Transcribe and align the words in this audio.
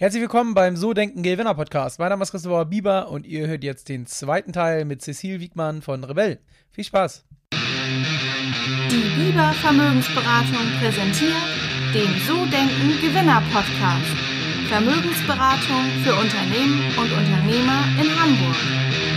Herzlich 0.00 0.20
willkommen 0.20 0.54
beim 0.54 0.76
So 0.76 0.92
Denken 0.92 1.24
Gewinner 1.24 1.54
Podcast. 1.54 1.98
Mein 1.98 2.10
Name 2.10 2.22
ist 2.22 2.30
Christopher 2.30 2.66
Bieber 2.66 3.10
und 3.10 3.26
ihr 3.26 3.48
hört 3.48 3.64
jetzt 3.64 3.88
den 3.88 4.06
zweiten 4.06 4.52
Teil 4.52 4.84
mit 4.84 5.02
Cecil 5.02 5.40
Wiegmann 5.40 5.82
von 5.82 6.04
Rebell. 6.04 6.38
Viel 6.70 6.84
Spaß! 6.84 7.24
Die 7.52 9.20
Bieber 9.20 9.52
Vermögensberatung 9.54 10.70
präsentiert 10.80 11.42
den 11.92 12.14
So 12.28 12.46
Denken 12.46 13.00
Gewinner 13.02 13.42
Podcast. 13.52 14.14
Vermögensberatung 14.68 15.82
für 16.04 16.14
Unternehmen 16.14 16.80
und 16.96 17.10
Unternehmer 17.10 17.82
in 18.00 18.20
Hamburg. 18.20 19.07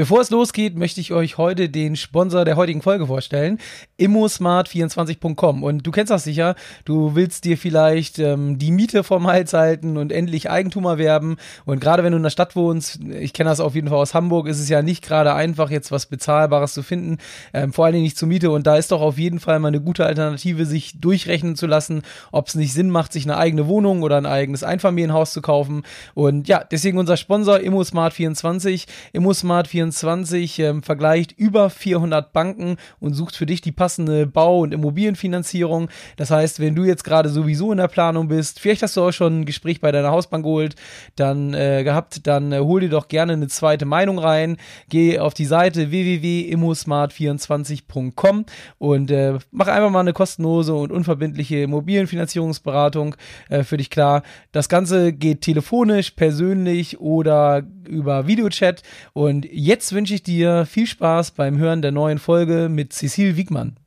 Bevor 0.00 0.22
es 0.22 0.30
losgeht, 0.30 0.78
möchte 0.78 0.98
ich 0.98 1.12
euch 1.12 1.36
heute 1.36 1.68
den 1.68 1.94
Sponsor 1.94 2.46
der 2.46 2.56
heutigen 2.56 2.80
Folge 2.80 3.06
vorstellen, 3.06 3.58
immosmart24.com. 3.98 5.62
Und 5.62 5.86
du 5.86 5.90
kennst 5.90 6.10
das 6.10 6.24
sicher, 6.24 6.54
du 6.86 7.14
willst 7.16 7.44
dir 7.44 7.58
vielleicht 7.58 8.18
ähm, 8.18 8.56
die 8.56 8.70
Miete 8.70 9.04
vom 9.04 9.26
Hals 9.26 9.52
halten 9.52 9.98
und 9.98 10.10
endlich 10.10 10.48
Eigentum 10.48 10.86
erwerben. 10.86 11.36
Und 11.66 11.82
gerade 11.82 12.02
wenn 12.02 12.12
du 12.12 12.16
in 12.16 12.22
der 12.22 12.30
Stadt 12.30 12.56
wohnst, 12.56 12.98
ich 13.10 13.34
kenne 13.34 13.50
das 13.50 13.60
auf 13.60 13.74
jeden 13.74 13.88
Fall 13.88 13.98
aus 13.98 14.14
Hamburg, 14.14 14.48
ist 14.48 14.58
es 14.58 14.70
ja 14.70 14.80
nicht 14.80 15.04
gerade 15.04 15.34
einfach, 15.34 15.68
jetzt 15.68 15.92
was 15.92 16.06
Bezahlbares 16.06 16.72
zu 16.72 16.82
finden, 16.82 17.18
ähm, 17.52 17.74
vor 17.74 17.84
allen 17.84 17.92
Dingen 17.92 18.04
nicht 18.04 18.16
zur 18.16 18.28
Miete. 18.28 18.50
Und 18.52 18.66
da 18.66 18.76
ist 18.76 18.92
doch 18.92 19.02
auf 19.02 19.18
jeden 19.18 19.38
Fall 19.38 19.58
mal 19.58 19.68
eine 19.68 19.82
gute 19.82 20.06
Alternative, 20.06 20.64
sich 20.64 20.98
durchrechnen 20.98 21.56
zu 21.56 21.66
lassen, 21.66 22.04
ob 22.32 22.48
es 22.48 22.54
nicht 22.54 22.72
Sinn 22.72 22.88
macht, 22.88 23.12
sich 23.12 23.24
eine 23.24 23.36
eigene 23.36 23.66
Wohnung 23.66 24.00
oder 24.00 24.16
ein 24.16 24.24
eigenes 24.24 24.64
Einfamilienhaus 24.64 25.34
zu 25.34 25.42
kaufen. 25.42 25.82
Und 26.14 26.48
ja, 26.48 26.64
deswegen 26.64 26.96
unser 26.96 27.18
Sponsor 27.18 27.56
immosmart24, 27.56 28.86
immosmart24 29.12 29.89
24 29.90 30.58
ähm, 30.60 30.82
vergleicht 30.82 31.32
über 31.32 31.70
400 31.70 32.32
Banken 32.32 32.76
und 33.00 33.14
sucht 33.14 33.36
für 33.36 33.46
dich 33.46 33.60
die 33.60 33.72
passende 33.72 34.26
Bau- 34.26 34.60
und 34.60 34.72
Immobilienfinanzierung. 34.72 35.88
Das 36.16 36.30
heißt, 36.30 36.60
wenn 36.60 36.74
du 36.74 36.84
jetzt 36.84 37.04
gerade 37.04 37.28
sowieso 37.28 37.72
in 37.72 37.78
der 37.78 37.88
Planung 37.88 38.28
bist, 38.28 38.60
vielleicht 38.60 38.82
hast 38.82 38.96
du 38.96 39.02
auch 39.02 39.12
schon 39.12 39.40
ein 39.40 39.44
Gespräch 39.44 39.80
bei 39.80 39.92
deiner 39.92 40.10
Hausbank 40.10 40.44
geholt, 40.44 40.76
dann 41.16 41.54
äh, 41.54 41.82
gehabt, 41.84 42.26
dann 42.26 42.52
äh, 42.52 42.60
hol 42.60 42.80
dir 42.80 42.88
doch 42.88 43.08
gerne 43.08 43.32
eine 43.32 43.48
zweite 43.48 43.84
Meinung 43.84 44.18
rein. 44.18 44.56
Geh 44.88 45.18
auf 45.18 45.34
die 45.34 45.46
Seite 45.46 45.90
www.immosmart24.com 45.90 48.46
und 48.78 49.10
äh, 49.10 49.38
mach 49.50 49.68
einfach 49.68 49.90
mal 49.90 50.00
eine 50.00 50.12
kostenlose 50.12 50.74
und 50.74 50.92
unverbindliche 50.92 51.62
Immobilienfinanzierungsberatung 51.62 53.16
äh, 53.48 53.64
für 53.64 53.76
dich 53.76 53.90
klar. 53.90 54.22
Das 54.52 54.68
Ganze 54.68 55.12
geht 55.12 55.40
telefonisch, 55.40 56.12
persönlich 56.12 57.00
oder 57.00 57.64
über 57.88 58.26
Videochat 58.26 58.82
und 59.12 59.46
jetzt 59.50 59.79
jetzt 59.80 59.94
wünsche 59.94 60.12
ich 60.12 60.22
dir 60.22 60.66
viel 60.66 60.86
Spaß 60.86 61.30
beim 61.30 61.56
Hören 61.56 61.80
der 61.80 61.90
neuen 61.90 62.18
Folge 62.18 62.68
mit 62.68 62.92
Cecil 62.92 63.38
Wiegmann. 63.38 63.79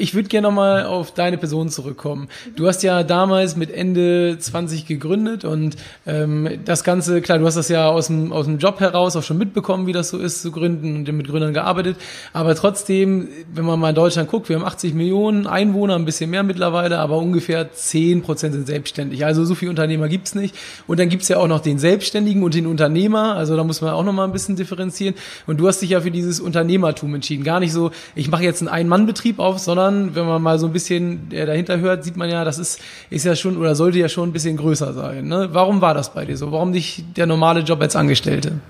Ich 0.00 0.14
würde 0.14 0.30
gerne 0.30 0.48
nochmal 0.48 0.86
auf 0.86 1.12
deine 1.12 1.36
Person 1.36 1.68
zurückkommen. 1.68 2.28
Du 2.56 2.66
hast 2.66 2.82
ja 2.82 3.02
damals 3.02 3.56
mit 3.56 3.70
Ende 3.70 4.38
20 4.38 4.86
gegründet 4.86 5.44
und 5.44 5.76
ähm, 6.06 6.48
das 6.64 6.82
Ganze, 6.82 7.20
klar, 7.20 7.36
du 7.38 7.44
hast 7.44 7.56
das 7.56 7.68
ja 7.68 7.90
aus 7.90 8.06
dem, 8.06 8.32
aus 8.32 8.46
dem 8.46 8.56
Job 8.56 8.80
heraus 8.80 9.16
auch 9.16 9.22
schon 9.22 9.36
mitbekommen, 9.36 9.86
wie 9.86 9.92
das 9.92 10.08
so 10.08 10.16
ist, 10.16 10.40
zu 10.40 10.50
gründen 10.50 10.96
und 10.96 11.12
mit 11.12 11.28
Gründern 11.28 11.52
gearbeitet. 11.52 11.98
Aber 12.32 12.54
trotzdem, 12.54 13.28
wenn 13.52 13.66
man 13.66 13.78
mal 13.78 13.90
in 13.90 13.94
Deutschland 13.94 14.30
guckt, 14.30 14.48
wir 14.48 14.56
haben 14.56 14.64
80 14.64 14.94
Millionen 14.94 15.46
Einwohner, 15.46 15.96
ein 15.96 16.06
bisschen 16.06 16.30
mehr 16.30 16.42
mittlerweile, 16.42 16.98
aber 16.98 17.18
ungefähr 17.18 17.70
10 17.70 18.22
Prozent 18.22 18.54
sind 18.54 18.66
selbstständig. 18.66 19.26
Also 19.26 19.44
so 19.44 19.54
viele 19.54 19.72
Unternehmer 19.72 20.08
gibt's 20.08 20.34
nicht. 20.34 20.56
Und 20.86 21.00
dann 21.00 21.10
gibt's 21.10 21.28
ja 21.28 21.36
auch 21.36 21.48
noch 21.48 21.60
den 21.60 21.78
Selbstständigen 21.78 22.42
und 22.42 22.54
den 22.54 22.66
Unternehmer. 22.66 23.34
Also 23.34 23.58
da 23.58 23.62
muss 23.62 23.82
man 23.82 23.92
auch 23.92 24.04
nochmal 24.04 24.26
ein 24.26 24.32
bisschen 24.32 24.56
differenzieren. 24.56 25.16
Und 25.46 25.60
du 25.60 25.68
hast 25.68 25.82
dich 25.82 25.90
ja 25.90 26.00
für 26.00 26.10
dieses 26.10 26.40
Unternehmertum 26.40 27.14
entschieden. 27.14 27.44
Gar 27.44 27.60
nicht 27.60 27.74
so, 27.74 27.90
ich 28.14 28.30
mache 28.30 28.42
jetzt 28.42 28.62
einen 28.62 28.68
Ein-Mann-Betrieb 28.68 29.38
auf, 29.38 29.58
sondern 29.58 29.81
sondern 29.82 30.14
wenn 30.14 30.26
man 30.26 30.42
mal 30.42 30.58
so 30.58 30.66
ein 30.66 30.72
bisschen 30.72 31.28
dahinter 31.30 31.78
hört, 31.78 32.04
sieht 32.04 32.16
man 32.16 32.30
ja, 32.30 32.44
das 32.44 32.58
ist, 32.58 32.80
ist 33.10 33.24
ja 33.24 33.34
schon 33.34 33.56
oder 33.56 33.74
sollte 33.74 33.98
ja 33.98 34.08
schon 34.08 34.28
ein 34.28 34.32
bisschen 34.32 34.56
größer 34.56 34.92
sein. 34.92 35.26
Ne? 35.26 35.48
Warum 35.52 35.80
war 35.80 35.94
das 35.94 36.14
bei 36.14 36.24
dir 36.24 36.36
so? 36.36 36.52
Warum 36.52 36.70
nicht 36.70 37.16
der 37.16 37.26
normale 37.26 37.60
Job 37.60 37.80
als 37.80 37.96
Angestellte? 37.96 38.60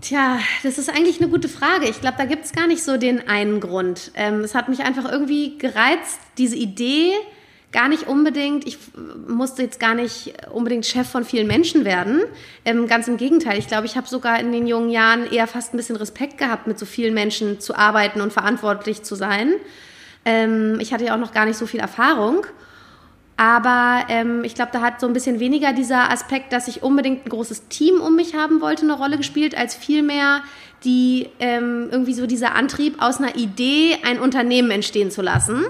Tja, 0.00 0.38
das 0.62 0.78
ist 0.78 0.88
eigentlich 0.88 1.20
eine 1.20 1.30
gute 1.30 1.48
Frage. 1.48 1.86
Ich 1.88 2.00
glaube, 2.00 2.16
da 2.18 2.26
gibt 2.26 2.44
es 2.44 2.52
gar 2.52 2.68
nicht 2.68 2.82
so 2.82 2.96
den 2.96 3.28
einen 3.28 3.60
Grund. 3.60 4.12
Ähm, 4.14 4.40
es 4.40 4.54
hat 4.54 4.68
mich 4.68 4.80
einfach 4.80 5.10
irgendwie 5.10 5.58
gereizt, 5.58 6.20
diese 6.38 6.56
Idee, 6.56 7.12
gar 7.76 7.88
nicht 7.90 8.08
unbedingt, 8.08 8.66
ich 8.66 8.78
musste 9.28 9.62
jetzt 9.62 9.78
gar 9.78 9.94
nicht 9.94 10.32
unbedingt 10.50 10.86
Chef 10.86 11.06
von 11.06 11.26
vielen 11.26 11.46
Menschen 11.46 11.84
werden. 11.84 12.22
Ähm, 12.64 12.86
ganz 12.86 13.06
im 13.06 13.18
Gegenteil. 13.18 13.58
Ich 13.58 13.68
glaube, 13.68 13.84
ich 13.84 13.98
habe 13.98 14.08
sogar 14.08 14.40
in 14.40 14.50
den 14.50 14.66
jungen 14.66 14.88
Jahren 14.88 15.30
eher 15.30 15.46
fast 15.46 15.74
ein 15.74 15.76
bisschen 15.76 15.96
Respekt 15.96 16.38
gehabt, 16.38 16.66
mit 16.66 16.78
so 16.78 16.86
vielen 16.86 17.12
Menschen 17.12 17.60
zu 17.60 17.76
arbeiten 17.76 18.22
und 18.22 18.32
verantwortlich 18.32 19.02
zu 19.02 19.14
sein. 19.14 19.52
Ähm, 20.24 20.78
ich 20.80 20.94
hatte 20.94 21.04
ja 21.04 21.14
auch 21.14 21.20
noch 21.20 21.34
gar 21.34 21.44
nicht 21.44 21.58
so 21.58 21.66
viel 21.66 21.80
Erfahrung. 21.80 22.46
Aber 23.36 24.06
ähm, 24.08 24.42
ich 24.42 24.54
glaube, 24.54 24.70
da 24.72 24.80
hat 24.80 24.98
so 24.98 25.06
ein 25.06 25.12
bisschen 25.12 25.38
weniger 25.38 25.74
dieser 25.74 26.10
Aspekt, 26.10 26.54
dass 26.54 26.68
ich 26.68 26.82
unbedingt 26.82 27.26
ein 27.26 27.28
großes 27.28 27.68
Team 27.68 28.00
um 28.00 28.16
mich 28.16 28.34
haben 28.34 28.62
wollte, 28.62 28.84
eine 28.84 28.94
Rolle 28.94 29.18
gespielt, 29.18 29.54
als 29.54 29.74
vielmehr 29.74 30.40
die 30.82 31.28
ähm, 31.40 31.88
irgendwie 31.90 32.14
so 32.14 32.26
dieser 32.26 32.54
Antrieb 32.54 33.02
aus 33.02 33.18
einer 33.18 33.36
Idee 33.36 33.98
ein 34.02 34.18
Unternehmen 34.18 34.70
entstehen 34.70 35.10
zu 35.10 35.20
lassen 35.20 35.66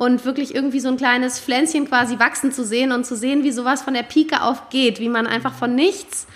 und 0.00 0.24
wirklich 0.24 0.54
irgendwie 0.54 0.80
so 0.80 0.88
ein 0.88 0.96
kleines 0.96 1.38
Pflänzchen 1.38 1.86
quasi 1.86 2.18
wachsen 2.18 2.52
zu 2.52 2.64
sehen 2.64 2.90
und 2.90 3.04
zu 3.04 3.16
sehen, 3.16 3.44
wie 3.44 3.52
sowas 3.52 3.82
von 3.82 3.92
der 3.92 4.02
Pike 4.02 4.40
auf 4.40 4.70
geht, 4.70 4.98
wie 4.98 5.10
man 5.10 5.26
einfach 5.26 5.52
von 5.52 5.74
nichts 5.74 6.26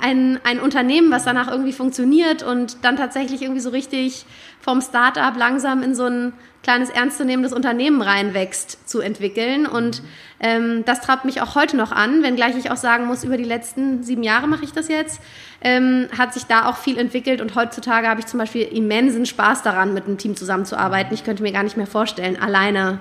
ein, 0.00 0.40
ein 0.44 0.60
Unternehmen, 0.60 1.10
was 1.10 1.24
danach 1.24 1.50
irgendwie 1.50 1.72
funktioniert 1.72 2.42
und 2.42 2.84
dann 2.84 2.96
tatsächlich 2.96 3.42
irgendwie 3.42 3.60
so 3.60 3.70
richtig 3.70 4.26
vom 4.60 4.80
Startup 4.80 5.36
langsam 5.36 5.82
in 5.82 5.94
so 5.94 6.04
ein 6.04 6.32
kleines 6.62 6.90
ernstzunehmendes 6.90 7.52
Unternehmen 7.52 8.02
reinwächst, 8.02 8.88
zu 8.88 9.00
entwickeln. 9.00 9.66
Und 9.66 10.02
ähm, 10.40 10.84
das 10.84 11.00
treibt 11.00 11.24
mich 11.24 11.40
auch 11.40 11.54
heute 11.54 11.76
noch 11.76 11.92
an, 11.92 12.24
wenngleich 12.24 12.56
ich 12.56 12.72
auch 12.72 12.76
sagen 12.76 13.06
muss, 13.06 13.22
über 13.22 13.36
die 13.36 13.44
letzten 13.44 14.02
sieben 14.02 14.24
Jahre 14.24 14.48
mache 14.48 14.64
ich 14.64 14.72
das 14.72 14.88
jetzt, 14.88 15.20
ähm, 15.60 16.08
hat 16.18 16.34
sich 16.34 16.46
da 16.46 16.68
auch 16.68 16.76
viel 16.76 16.98
entwickelt. 16.98 17.40
Und 17.40 17.54
heutzutage 17.54 18.08
habe 18.08 18.18
ich 18.18 18.26
zum 18.26 18.38
Beispiel 18.38 18.62
immensen 18.62 19.26
Spaß 19.26 19.62
daran, 19.62 19.94
mit 19.94 20.06
einem 20.06 20.18
Team 20.18 20.34
zusammenzuarbeiten. 20.34 21.14
Ich 21.14 21.22
könnte 21.22 21.44
mir 21.44 21.52
gar 21.52 21.62
nicht 21.62 21.76
mehr 21.76 21.86
vorstellen, 21.86 22.36
alleine 22.36 22.98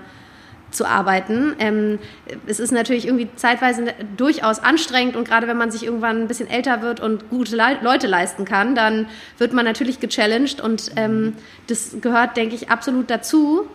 zu 0.75 0.85
arbeiten. 0.85 1.55
Ähm, 1.59 1.99
es 2.45 2.59
ist 2.59 2.71
natürlich 2.71 3.05
irgendwie 3.05 3.29
zeitweise 3.35 3.93
durchaus 4.17 4.59
anstrengend 4.59 5.15
und 5.15 5.27
gerade 5.27 5.47
wenn 5.47 5.57
man 5.57 5.71
sich 5.71 5.83
irgendwann 5.83 6.21
ein 6.21 6.27
bisschen 6.27 6.49
älter 6.49 6.81
wird 6.81 6.99
und 6.99 7.29
gute 7.29 7.55
Le 7.55 7.77
Leute 7.81 8.07
leisten 8.07 8.45
kann, 8.45 8.75
dann 8.75 9.07
wird 9.37 9.53
man 9.53 9.65
natürlich 9.65 9.99
gechallenged 9.99 10.61
und 10.61 10.91
ähm, 10.95 11.33
das 11.67 11.97
gehört, 12.01 12.37
denke 12.37 12.55
ich, 12.55 12.69
absolut 12.69 13.09
dazu. 13.09 13.67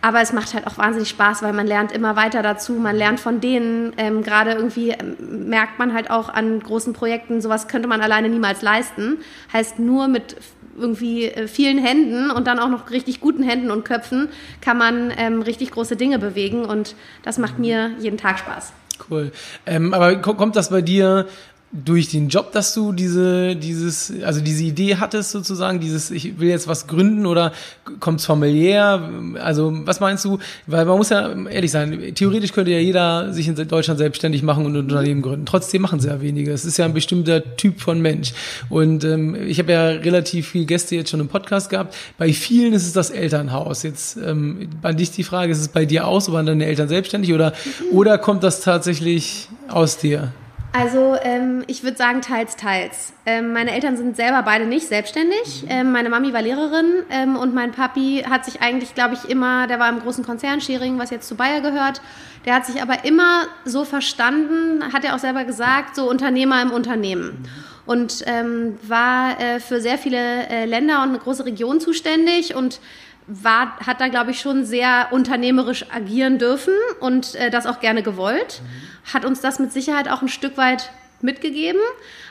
Aber 0.00 0.20
es 0.20 0.32
macht 0.32 0.54
halt 0.54 0.66
auch 0.66 0.78
wahnsinnig 0.78 1.08
Spaß, 1.08 1.42
weil 1.42 1.52
man 1.52 1.66
lernt 1.66 1.90
immer 1.90 2.14
weiter 2.14 2.40
dazu, 2.40 2.74
man 2.74 2.94
lernt 2.94 3.18
von 3.18 3.40
denen. 3.40 3.92
Ähm, 3.96 4.22
Gerade 4.22 4.52
irgendwie 4.52 4.90
ähm, 4.90 5.48
merkt 5.48 5.80
man 5.80 5.92
halt 5.92 6.10
auch 6.10 6.28
an 6.28 6.60
großen 6.60 6.92
Projekten, 6.92 7.40
sowas 7.40 7.66
könnte 7.66 7.88
man 7.88 8.00
alleine 8.00 8.28
niemals 8.28 8.62
leisten. 8.62 9.18
Heißt, 9.52 9.80
nur 9.80 10.06
mit 10.06 10.36
irgendwie 10.78 11.26
äh, 11.26 11.48
vielen 11.48 11.78
Händen 11.78 12.30
und 12.30 12.46
dann 12.46 12.58
auch 12.58 12.68
noch 12.68 12.90
richtig 12.90 13.20
guten 13.20 13.42
Händen 13.42 13.70
und 13.70 13.84
Köpfen 13.84 14.28
kann 14.60 14.78
man 14.78 15.12
ähm, 15.16 15.42
richtig 15.42 15.70
große 15.70 15.96
Dinge 15.96 16.18
bewegen 16.18 16.64
und 16.64 16.94
das 17.22 17.38
macht 17.38 17.58
mir 17.58 17.92
jeden 17.98 18.18
Tag 18.18 18.38
Spaß. 18.38 18.72
Cool. 19.10 19.32
Ähm, 19.66 19.94
aber 19.94 20.16
kommt 20.16 20.56
das 20.56 20.70
bei 20.70 20.82
dir 20.82 21.26
durch 21.70 22.08
den 22.08 22.28
Job, 22.28 22.52
dass 22.52 22.72
du 22.72 22.92
diese, 22.92 23.54
dieses, 23.54 24.12
also 24.24 24.40
diese 24.40 24.64
Idee 24.64 24.96
hattest 24.96 25.32
sozusagen, 25.32 25.80
dieses, 25.80 26.10
ich 26.10 26.40
will 26.40 26.48
jetzt 26.48 26.66
was 26.66 26.86
gründen 26.86 27.26
oder 27.26 27.52
kommt's 28.00 28.24
familiär? 28.24 29.10
Also, 29.42 29.72
was 29.84 30.00
meinst 30.00 30.24
du? 30.24 30.38
Weil 30.66 30.86
man 30.86 30.96
muss 30.96 31.10
ja 31.10 31.30
ehrlich 31.48 31.70
sein, 31.70 32.14
theoretisch 32.14 32.52
könnte 32.52 32.70
ja 32.70 32.78
jeder 32.78 33.34
sich 33.34 33.48
in 33.48 33.54
Deutschland 33.54 33.98
selbstständig 33.98 34.42
machen 34.42 34.64
und 34.64 34.74
ein 34.74 34.78
Unternehmen 34.78 35.20
gründen. 35.20 35.44
Trotzdem 35.44 35.82
machen 35.82 36.00
ja 36.00 36.22
wenige. 36.22 36.52
Es 36.52 36.64
ist 36.64 36.78
ja 36.78 36.86
ein 36.86 36.94
bestimmter 36.94 37.56
Typ 37.56 37.80
von 37.80 38.00
Mensch. 38.00 38.32
Und 38.70 39.04
ähm, 39.04 39.34
ich 39.34 39.58
habe 39.58 39.72
ja 39.72 39.88
relativ 39.88 40.48
viele 40.48 40.64
Gäste 40.64 40.96
jetzt 40.96 41.10
schon 41.10 41.20
im 41.20 41.28
Podcast 41.28 41.68
gehabt. 41.68 41.94
Bei 42.16 42.32
vielen 42.32 42.72
ist 42.72 42.86
es 42.86 42.94
das 42.94 43.10
Elternhaus. 43.10 43.82
Jetzt 43.82 44.16
ähm, 44.16 44.70
an 44.82 44.96
dich 44.96 45.10
die 45.10 45.24
Frage, 45.24 45.52
ist 45.52 45.60
es 45.60 45.68
bei 45.68 45.84
dir 45.84 46.06
auch 46.06 46.20
so, 46.20 46.32
waren 46.32 46.46
deine 46.46 46.64
Eltern 46.64 46.88
selbstständig 46.88 47.34
oder, 47.34 47.52
oder 47.92 48.16
kommt 48.16 48.42
das 48.42 48.62
tatsächlich 48.62 49.48
aus 49.68 49.98
dir? 49.98 50.32
Also 50.72 51.16
ähm, 51.22 51.64
ich 51.66 51.82
würde 51.82 51.96
sagen 51.96 52.20
teils, 52.20 52.56
teils. 52.56 53.12
Ähm, 53.24 53.52
meine 53.52 53.72
Eltern 53.72 53.96
sind 53.96 54.16
selber 54.16 54.42
beide 54.42 54.66
nicht 54.66 54.86
selbstständig. 54.86 55.62
Mhm. 55.62 55.68
Ähm, 55.70 55.92
meine 55.92 56.10
Mami 56.10 56.32
war 56.32 56.42
Lehrerin 56.42 57.04
ähm, 57.10 57.36
und 57.36 57.54
mein 57.54 57.72
Papi 57.72 58.24
hat 58.28 58.44
sich 58.44 58.60
eigentlich, 58.60 58.94
glaube 58.94 59.14
ich, 59.14 59.30
immer, 59.30 59.66
der 59.66 59.78
war 59.78 59.88
im 59.88 60.00
großen 60.00 60.24
Konzern 60.24 60.60
Schering, 60.60 60.98
was 60.98 61.10
jetzt 61.10 61.26
zu 61.26 61.36
Bayer 61.36 61.60
gehört, 61.60 62.02
der 62.44 62.54
hat 62.54 62.66
sich 62.66 62.82
aber 62.82 63.04
immer 63.04 63.46
so 63.64 63.84
verstanden, 63.84 64.92
hat 64.92 65.04
er 65.04 65.14
auch 65.14 65.18
selber 65.18 65.44
gesagt, 65.44 65.96
so 65.96 66.08
Unternehmer 66.08 66.60
im 66.62 66.70
Unternehmen. 66.70 67.42
Mhm. 67.42 67.46
Und 67.86 68.24
ähm, 68.26 68.78
war 68.82 69.40
äh, 69.40 69.60
für 69.60 69.80
sehr 69.80 69.96
viele 69.96 70.18
äh, 70.48 70.66
Länder 70.66 71.02
und 71.02 71.08
eine 71.08 71.18
große 71.18 71.46
Region 71.46 71.80
zuständig 71.80 72.54
und 72.54 72.80
war, 73.28 73.78
hat 73.86 74.00
da, 74.00 74.08
glaube 74.08 74.32
ich, 74.32 74.40
schon 74.40 74.64
sehr 74.64 75.08
unternehmerisch 75.10 75.84
agieren 75.92 76.38
dürfen 76.38 76.74
und 77.00 77.34
äh, 77.34 77.50
das 77.50 77.66
auch 77.66 77.78
gerne 77.80 78.02
gewollt. 78.02 78.62
Mhm. 78.62 79.12
Hat 79.14 79.24
uns 79.24 79.40
das 79.40 79.58
mit 79.58 79.72
Sicherheit 79.72 80.08
auch 80.08 80.22
ein 80.22 80.28
Stück 80.28 80.56
weit 80.56 80.90
mitgegeben. 81.20 81.80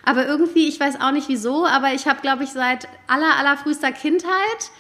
Aber 0.04 0.26
irgendwie, 0.26 0.68
ich 0.68 0.80
weiß 0.80 1.00
auch 1.02 1.12
nicht 1.12 1.30
wieso, 1.30 1.66
aber 1.66 1.94
ich 1.94 2.08
habe, 2.08 2.22
glaube 2.22 2.44
ich, 2.44 2.50
seit 2.50 2.88
aller, 3.08 3.38
allerfrühester 3.38 3.92
Kindheit 3.92 4.72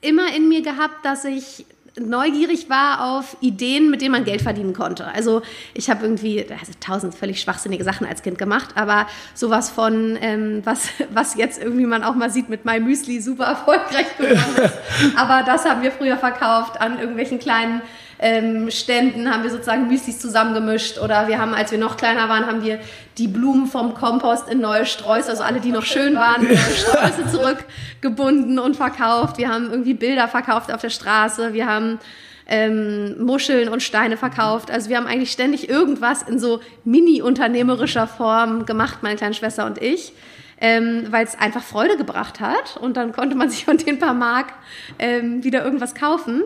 immer 0.00 0.34
in 0.34 0.48
mir 0.48 0.62
gehabt, 0.62 1.04
dass 1.04 1.24
ich 1.24 1.66
neugierig 2.00 2.68
war 2.68 3.16
auf 3.16 3.36
Ideen, 3.40 3.90
mit 3.90 4.02
denen 4.02 4.12
man 4.12 4.24
Geld 4.24 4.42
verdienen 4.42 4.72
konnte. 4.72 5.06
Also 5.06 5.42
ich 5.74 5.90
habe 5.90 6.04
irgendwie 6.04 6.44
also 6.50 6.72
tausend 6.80 7.14
völlig 7.14 7.40
schwachsinnige 7.40 7.84
Sachen 7.84 8.06
als 8.06 8.22
Kind 8.22 8.38
gemacht, 8.38 8.70
aber 8.74 9.06
sowas 9.34 9.70
von, 9.70 10.18
ähm, 10.20 10.62
was, 10.64 10.88
was 11.12 11.36
jetzt 11.36 11.62
irgendwie 11.62 11.86
man 11.86 12.02
auch 12.02 12.14
mal 12.14 12.30
sieht 12.30 12.48
mit 12.48 12.64
My 12.64 12.80
Müsli 12.80 13.20
super 13.20 13.44
erfolgreich 13.44 14.16
geworden 14.16 14.64
ist. 14.64 14.74
aber 15.16 15.44
das 15.44 15.64
haben 15.64 15.82
wir 15.82 15.92
früher 15.92 16.16
verkauft 16.16 16.80
an 16.80 16.98
irgendwelchen 16.98 17.38
kleinen 17.38 17.80
ähm, 18.24 18.70
Ständen 18.70 19.30
haben 19.30 19.42
wir 19.42 19.50
sozusagen 19.50 19.86
Müslis 19.86 20.18
zusammengemischt 20.18 20.98
oder 20.98 21.28
wir 21.28 21.38
haben, 21.38 21.52
als 21.52 21.70
wir 21.72 21.78
noch 21.78 21.98
kleiner 21.98 22.26
waren, 22.30 22.46
haben 22.46 22.64
wir 22.64 22.80
die 23.18 23.28
Blumen 23.28 23.66
vom 23.66 23.92
Kompost 23.92 24.48
in 24.48 24.60
neue 24.60 24.86
Sträuße, 24.86 25.28
also 25.28 25.42
alle, 25.42 25.60
die 25.60 25.70
noch 25.70 25.84
schön 25.84 26.14
waren, 26.14 26.42
neue 26.42 26.56
Sträuße 26.56 27.30
zurückgebunden 27.30 28.58
und 28.58 28.76
verkauft. 28.76 29.36
Wir 29.36 29.50
haben 29.50 29.70
irgendwie 29.70 29.92
Bilder 29.92 30.26
verkauft 30.26 30.72
auf 30.72 30.80
der 30.80 30.88
Straße. 30.88 31.52
Wir 31.52 31.66
haben 31.66 31.98
ähm, 32.46 33.22
Muscheln 33.22 33.68
und 33.68 33.82
Steine 33.82 34.16
verkauft. 34.16 34.70
Also 34.70 34.88
wir 34.88 34.96
haben 34.96 35.06
eigentlich 35.06 35.30
ständig 35.30 35.68
irgendwas 35.68 36.22
in 36.22 36.38
so 36.38 36.60
mini-unternehmerischer 36.84 38.06
Form 38.06 38.64
gemacht, 38.64 39.02
meine 39.02 39.16
kleine 39.16 39.34
Schwester 39.34 39.66
und 39.66 39.82
ich. 39.82 40.14
Ähm, 40.60 41.08
weil 41.10 41.24
es 41.24 41.38
einfach 41.38 41.62
Freude 41.62 41.98
gebracht 41.98 42.40
hat 42.40 42.78
und 42.80 42.96
dann 42.96 43.12
konnte 43.12 43.34
man 43.34 43.50
sich 43.50 43.66
von 43.66 43.76
den 43.76 43.98
paar 43.98 44.14
Mark 44.14 44.54
ähm, 44.98 45.44
wieder 45.44 45.62
irgendwas 45.62 45.94
kaufen. 45.94 46.44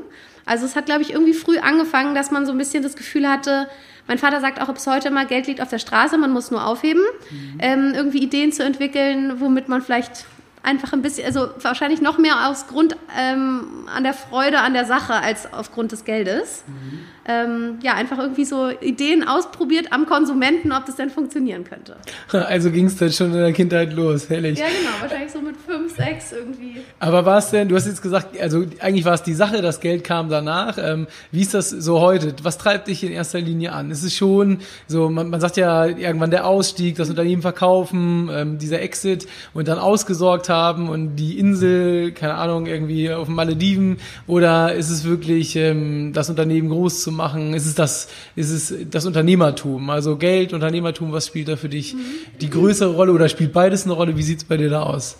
Also 0.48 0.64
es 0.64 0.74
hat, 0.74 0.86
glaube 0.86 1.02
ich, 1.02 1.12
irgendwie 1.12 1.34
früh 1.34 1.58
angefangen, 1.58 2.14
dass 2.14 2.30
man 2.30 2.46
so 2.46 2.52
ein 2.52 2.58
bisschen 2.58 2.82
das 2.82 2.96
Gefühl 2.96 3.28
hatte, 3.28 3.68
mein 4.06 4.18
Vater 4.18 4.40
sagt 4.40 4.60
auch 4.60 4.72
bis 4.72 4.86
heute 4.86 5.08
immer, 5.08 5.26
Geld 5.26 5.46
liegt 5.46 5.60
auf 5.60 5.68
der 5.68 5.78
Straße, 5.78 6.16
man 6.16 6.32
muss 6.32 6.50
nur 6.50 6.66
aufheben, 6.66 7.02
mhm. 7.30 7.58
ähm, 7.58 7.92
irgendwie 7.94 8.22
Ideen 8.22 8.52
zu 8.52 8.64
entwickeln, 8.64 9.38
womit 9.38 9.68
man 9.68 9.82
vielleicht 9.82 10.24
einfach 10.62 10.92
ein 10.92 11.02
bisschen, 11.02 11.26
also 11.26 11.48
wahrscheinlich 11.62 12.00
noch 12.00 12.18
mehr 12.18 12.48
aus 12.48 12.66
Grund 12.66 12.96
ähm, 13.18 13.86
an 13.94 14.04
der 14.04 14.14
Freude 14.14 14.60
an 14.60 14.74
der 14.74 14.84
Sache 14.84 15.14
als 15.14 15.52
aufgrund 15.52 15.92
des 15.92 16.04
Geldes. 16.04 16.64
Mhm. 16.66 16.98
Ähm, 17.30 17.78
ja, 17.82 17.92
einfach 17.92 18.18
irgendwie 18.18 18.46
so 18.46 18.70
Ideen 18.70 19.28
ausprobiert 19.28 19.92
am 19.92 20.06
Konsumenten, 20.06 20.72
ob 20.72 20.86
das 20.86 20.96
denn 20.96 21.10
funktionieren 21.10 21.64
könnte. 21.64 21.96
Also 22.48 22.70
ging 22.70 22.86
es 22.86 22.96
dann 22.96 23.12
schon 23.12 23.32
in 23.32 23.38
der 23.38 23.52
Kindheit 23.52 23.92
los, 23.92 24.30
herrlich. 24.30 24.58
Ja, 24.58 24.66
genau, 24.66 25.02
wahrscheinlich 25.02 25.30
so 25.30 25.40
mit 25.40 25.56
fünf, 25.56 25.94
sechs 25.94 26.32
irgendwie. 26.32 26.76
Aber 26.98 27.26
war 27.26 27.38
es 27.38 27.50
denn, 27.50 27.68
du 27.68 27.76
hast 27.76 27.86
jetzt 27.86 28.00
gesagt, 28.00 28.40
also 28.40 28.64
eigentlich 28.80 29.04
war 29.04 29.12
es 29.12 29.22
die 29.22 29.34
Sache, 29.34 29.60
das 29.60 29.80
Geld 29.80 30.04
kam 30.04 30.30
danach. 30.30 30.78
Ähm, 30.78 31.06
wie 31.30 31.42
ist 31.42 31.52
das 31.52 31.68
so 31.68 32.00
heute? 32.00 32.34
Was 32.42 32.56
treibt 32.56 32.88
dich 32.88 33.04
in 33.04 33.12
erster 33.12 33.40
Linie 33.40 33.72
an? 33.72 33.90
Ist 33.90 34.02
es 34.02 34.14
schon 34.14 34.60
so, 34.86 35.10
man, 35.10 35.28
man 35.28 35.40
sagt 35.40 35.58
ja 35.58 35.84
irgendwann 35.84 36.30
der 36.30 36.46
Ausstieg, 36.46 36.96
das 36.96 37.10
Unternehmen 37.10 37.42
verkaufen, 37.42 38.30
ähm, 38.32 38.58
dieser 38.58 38.80
Exit 38.80 39.26
und 39.52 39.68
dann 39.68 39.78
ausgesorgt 39.78 40.47
haben 40.48 40.88
und 40.88 41.16
die 41.16 41.38
Insel, 41.38 42.12
keine 42.12 42.34
Ahnung, 42.34 42.66
irgendwie 42.66 43.12
auf 43.12 43.26
den 43.26 43.34
Malediven? 43.34 43.98
Oder 44.26 44.74
ist 44.74 44.90
es 44.90 45.04
wirklich 45.04 45.56
ähm, 45.56 46.12
das 46.12 46.30
Unternehmen 46.30 46.68
groß 46.68 47.02
zu 47.02 47.12
machen? 47.12 47.54
Ist 47.54 47.66
es 47.66 47.74
das, 47.74 48.08
ist 48.36 48.50
es 48.50 48.74
das 48.90 49.06
Unternehmertum? 49.06 49.90
Also 49.90 50.16
Geld, 50.16 50.52
Unternehmertum, 50.52 51.12
was 51.12 51.26
spielt 51.26 51.48
da 51.48 51.56
für 51.56 51.68
dich 51.68 51.94
mhm. 51.94 52.00
die 52.40 52.50
größere 52.50 52.94
Rolle 52.94 53.12
oder 53.12 53.28
spielt 53.28 53.52
beides 53.52 53.84
eine 53.84 53.94
Rolle? 53.94 54.16
Wie 54.16 54.22
sieht 54.22 54.38
es 54.38 54.44
bei 54.44 54.56
dir 54.56 54.70
da 54.70 54.82
aus? 54.82 55.16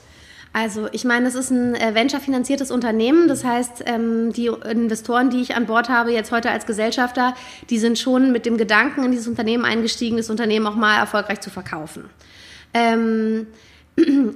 Also 0.53 0.89
ich 0.93 1.05
meine, 1.05 1.29
es 1.29 1.35
ist 1.35 1.51
ein 1.51 1.75
äh, 1.75 1.95
venture-finanziertes 1.95 2.71
Unternehmen. 2.71 3.29
Das 3.29 3.45
heißt, 3.45 3.85
ähm, 3.87 4.33
die 4.33 4.47
Investoren, 4.47 5.31
die 5.31 5.41
ich 5.41 5.55
an 5.55 5.67
Bord 5.67 5.89
habe, 5.89 6.13
jetzt 6.13 6.33
heute 6.33 6.51
als 6.51 6.67
Gesellschafter, 6.67 7.35
die 7.71 7.79
sind 7.79 7.99
schon 7.99 8.33
mit 8.33 8.47
dem 8.47 8.57
Gedanken 8.57 9.05
in 9.05 9.11
dieses 9.11 9.29
Unternehmen 9.29 9.65
eingestiegen, 9.65 10.17
das 10.17 10.31
Unternehmen 10.31 10.67
auch 10.67 10.75
mal 10.75 10.99
erfolgreich 10.99 11.41
zu 11.41 11.51
verkaufen. 11.51 12.05
Ähm, 12.75 13.47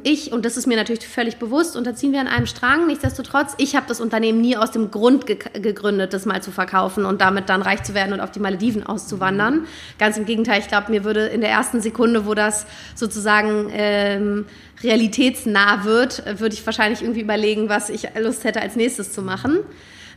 ich, 0.03 0.33
und 0.33 0.45
das 0.45 0.57
ist 0.57 0.67
mir 0.67 0.77
natürlich 0.77 1.07
völlig 1.07 1.37
bewusst, 1.37 1.77
unterziehen 1.77 2.13
wir 2.13 2.21
an 2.21 2.27
einem 2.27 2.47
Strang. 2.47 2.87
Nichtsdestotrotz, 2.87 3.55
ich 3.59 3.77
habe 3.77 3.87
das 3.87 4.01
Unternehmen 4.01 4.41
nie 4.41 4.57
aus 4.57 4.73
dem 4.73 4.91
Grund 4.91 5.27
ge 5.27 5.39
gegründet, 5.55 6.13
das 6.13 6.27
mal 6.27 6.43
zu 6.43 6.51
verkaufen 6.51 7.05
und 7.05 7.21
damit 7.21 7.49
dann 7.49 7.63
reich 7.63 7.83
zu 7.83 7.95
werden 7.95 8.13
und 8.13 8.21
auf 8.21 8.31
die 8.31 8.41
Malediven 8.41 8.85
auszuwandern. 8.85 9.67
Ganz 9.99 10.17
im 10.17 10.25
Gegenteil, 10.25 10.61
ich 10.61 10.69
glaube, 10.69 10.91
mir 10.91 11.05
würde 11.05 11.27
in 11.27 11.41
der 11.41 11.51
ersten 11.51 11.81
Sekunde, 11.81 12.27
wo 12.27 12.35
das 12.35 12.67
sozusagen 12.95 13.71
ähm, 13.73 14.47
realitätsnah 14.83 15.85
wird, 15.85 16.25
würde 16.41 16.55
ich 16.55 16.67
wahrscheinlich 16.67 17.03
irgendwie 17.03 17.21
überlegen, 17.21 17.69
was 17.69 17.89
ich 17.89 18.09
Lust 18.19 18.45
hätte, 18.45 18.61
als 18.61 18.75
nächstes 18.75 19.13
zu 19.13 19.23
machen. 19.23 19.61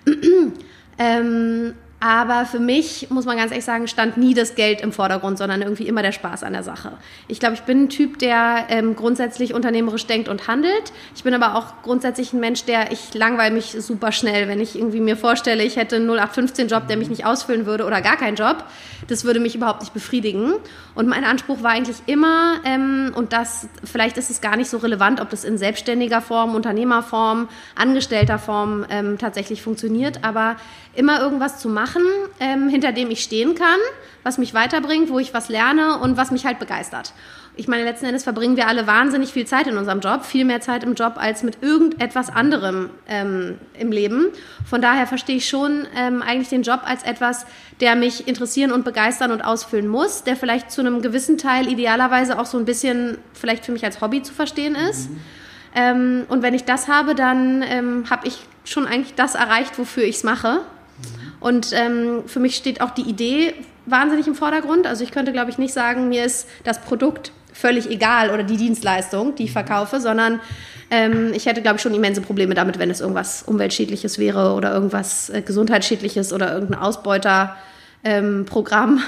ähm, 0.98 1.74
aber 2.06 2.46
für 2.46 2.60
mich, 2.60 3.10
muss 3.10 3.26
man 3.26 3.36
ganz 3.36 3.50
ehrlich 3.50 3.66
sagen, 3.66 3.88
stand 3.88 4.16
nie 4.16 4.36
das 4.36 4.54
Geld 4.54 4.80
im 4.82 4.92
Vordergrund, 4.92 5.40
sondern 5.40 5.64
irgendwie 5.64 5.88
immer 5.88 6.04
der 6.04 6.12
Spaß 6.12 6.44
an 6.44 6.54
der 6.54 6.62
Sache. 6.62 6.92
Ich 7.28 7.40
glaube, 7.40 7.56
ich 7.56 7.62
bin 7.62 7.86
ein 7.86 7.90
Typ, 7.90 8.20
der 8.20 8.68
ähm, 8.70 8.96
grundsätzlich 8.96 9.56
unternehmerisch 9.56 10.06
denkt 10.06 10.30
und 10.30 10.48
handelt. 10.48 10.94
Ich 11.16 11.24
bin 11.24 11.34
aber 11.34 11.56
auch 11.56 11.82
grundsätzlich 11.82 12.32
ein 12.32 12.40
Mensch, 12.40 12.64
der, 12.66 12.92
ich 12.92 13.16
langweile 13.16 13.52
mich 13.52 13.72
super 13.72 14.12
schnell, 14.12 14.48
wenn 14.48 14.62
ich 14.62 14.78
irgendwie 14.78 15.00
mir 15.00 15.18
vorstelle, 15.18 15.64
ich 15.64 15.78
hätte 15.78 15.96
einen 15.96 16.08
0815-Job, 16.08 16.88
der 16.88 16.98
mich 16.98 17.10
nicht 17.10 17.26
ausfüllen 17.26 17.66
würde 17.66 17.86
oder 17.86 18.02
gar 18.02 18.18
keinen 18.18 18.36
Job. 18.36 18.66
Das 19.08 19.24
würde 19.24 19.40
mich 19.40 19.56
überhaupt 19.56 19.82
nicht 19.82 19.96
befriedigen. 19.96 20.54
Und 20.96 21.08
mein 21.08 21.26
Anspruch 21.26 21.62
war 21.62 21.72
eigentlich 21.72 21.98
immer, 22.06 22.62
ähm, 22.64 23.12
und 23.16 23.34
das, 23.34 23.68
vielleicht 23.84 24.18
ist 24.18 24.30
es 24.30 24.40
gar 24.40 24.56
nicht 24.56 24.70
so 24.70 24.78
relevant, 24.78 25.20
ob 25.20 25.30
das 25.30 25.44
in 25.44 25.58
selbstständiger 25.58 26.22
Form, 26.22 26.56
Unternehmerform, 26.56 27.50
angestellter 27.76 28.40
Form 28.40 28.86
ähm, 28.90 29.18
tatsächlich 29.18 29.62
funktioniert, 29.62 30.24
aber 30.24 30.56
immer 30.94 31.20
irgendwas 31.20 31.60
zu 31.60 31.68
machen, 31.68 32.02
ähm, 32.40 32.70
hinter 32.70 32.94
dem 32.94 33.12
ich 33.12 33.22
stehen 33.22 33.56
kann, 33.56 33.80
was 34.26 34.40
mich 34.40 34.56
weiterbringt, 34.56 35.12
wo 35.12 35.20
ich 35.20 35.36
was 35.36 35.50
lerne 35.50 36.00
und 36.00 36.18
was 36.18 36.32
mich 36.32 36.48
halt 36.48 36.58
begeistert. 36.58 37.14
Ich 37.56 37.68
meine, 37.68 37.84
letzten 37.84 38.08
Endes 38.08 38.24
verbringen 38.24 38.58
wir 38.58 38.68
alle 38.68 38.88
wahnsinnig 38.88 39.32
viel 39.32 39.46
Zeit 39.46 39.68
in 39.68 39.78
unserem 39.78 40.00
Job, 40.00 40.26
viel 40.26 40.46
mehr 40.46 40.62
Zeit 40.62 40.84
im 40.84 40.96
Job 40.96 41.14
als 41.18 41.44
mit 41.44 41.62
irgendetwas 41.62 42.30
anderem 42.30 42.90
ähm, 43.08 43.60
im 43.78 43.92
Leben. 43.92 44.30
Von 44.68 44.82
daher 44.82 45.06
verstehe 45.06 45.38
ich 45.38 45.48
schon 45.48 45.86
ähm, 45.96 46.24
eigentlich 46.24 46.50
den 46.50 46.64
Job 46.64 46.82
als 46.84 47.04
etwas, 47.04 47.46
der 47.82 47.96
mich 47.96 48.28
interessieren 48.28 48.72
und 48.72 48.84
begeistern 48.84 49.32
und 49.32 49.42
ausfüllen 49.42 49.88
muss, 49.88 50.24
der 50.24 50.36
vielleicht 50.36 50.72
zu 50.72 50.82
einem 50.82 51.04
gewissen 51.04 51.38
Teil 51.38 51.68
idealerweise 51.68 52.40
auch 52.40 52.48
so 52.48 52.58
ein 52.58 52.66
bisschen 52.66 53.20
vielleicht 53.34 53.64
für 53.64 53.72
mich 53.72 53.86
als 53.86 54.02
Hobby 54.02 54.24
zu 54.24 54.34
verstehen 54.34 54.74
ist. 54.74 55.12
Mhm. 55.12 55.20
Ähm, 55.76 56.26
und 56.30 56.42
wenn 56.42 56.56
ich 56.56 56.64
das 56.64 56.88
habe, 56.88 57.14
dann 57.14 57.62
ähm, 57.62 58.06
habe 58.10 58.28
ich 58.28 58.40
schon 58.64 58.88
eigentlich 58.88 59.14
das 59.14 59.36
erreicht, 59.36 59.78
wofür 59.78 60.04
ich 60.04 60.16
es 60.16 60.24
mache. 60.24 60.62
Und 61.40 61.74
ähm, 61.74 62.24
für 62.26 62.40
mich 62.40 62.56
steht 62.56 62.82
auch 62.82 62.90
die 62.90 63.04
Idee 63.04 63.54
wahnsinnig 63.86 64.28
im 64.28 64.36
Vordergrund. 64.36 64.88
Also 64.88 65.04
ich 65.04 65.12
könnte, 65.12 65.32
glaube 65.32 65.52
ich, 65.52 65.58
nicht 65.58 65.74
sagen, 65.74 66.10
mir 66.10 66.26
ist 66.26 66.48
das 66.64 66.82
Produkt 66.82 67.32
völlig 67.54 67.90
egal 67.90 68.32
oder 68.32 68.44
die 68.44 68.58
Dienstleistung, 68.58 69.36
die 69.36 69.46
ich 69.46 69.52
verkaufe, 69.52 70.02
sondern 70.02 70.42
ähm, 70.92 71.32
ich 71.34 71.46
hätte, 71.46 71.62
glaube 71.62 71.78
ich, 71.78 71.82
schon 71.82 71.94
immense 71.94 72.22
Probleme 72.22 72.54
damit, 72.54 72.80
wenn 72.80 72.92
es 72.92 73.00
irgendwas 73.02 73.44
Umweltschädliches 73.44 74.20
wäre 74.20 74.54
oder 74.54 74.74
irgendwas 74.74 75.30
äh, 75.30 75.42
Gesundheitsschädliches 75.42 76.34
oder 76.34 76.54
irgendein 76.54 76.80
Ausbeuter. 76.80 77.56
Ähm, 78.08 78.46
Programm. 78.46 79.02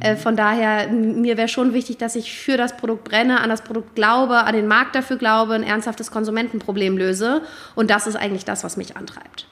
Äh, 0.00 0.14
von 0.14 0.36
daher, 0.36 0.88
mir 0.88 1.38
wäre 1.38 1.48
schon 1.48 1.72
wichtig, 1.72 1.96
dass 1.96 2.16
ich 2.16 2.36
für 2.36 2.58
das 2.58 2.76
Produkt 2.76 3.04
brenne, 3.04 3.40
an 3.40 3.48
das 3.48 3.62
Produkt 3.62 3.94
glaube, 3.94 4.44
an 4.44 4.54
den 4.54 4.66
Markt 4.66 4.94
dafür 4.94 5.16
glaube, 5.16 5.54
ein 5.54 5.62
ernsthaftes 5.62 6.10
Konsumentenproblem 6.10 6.98
löse. 6.98 7.40
Und 7.74 7.88
das 7.88 8.06
ist 8.06 8.14
eigentlich 8.14 8.44
das, 8.44 8.62
was 8.62 8.76
mich 8.76 8.94
antreibt. 8.94 9.46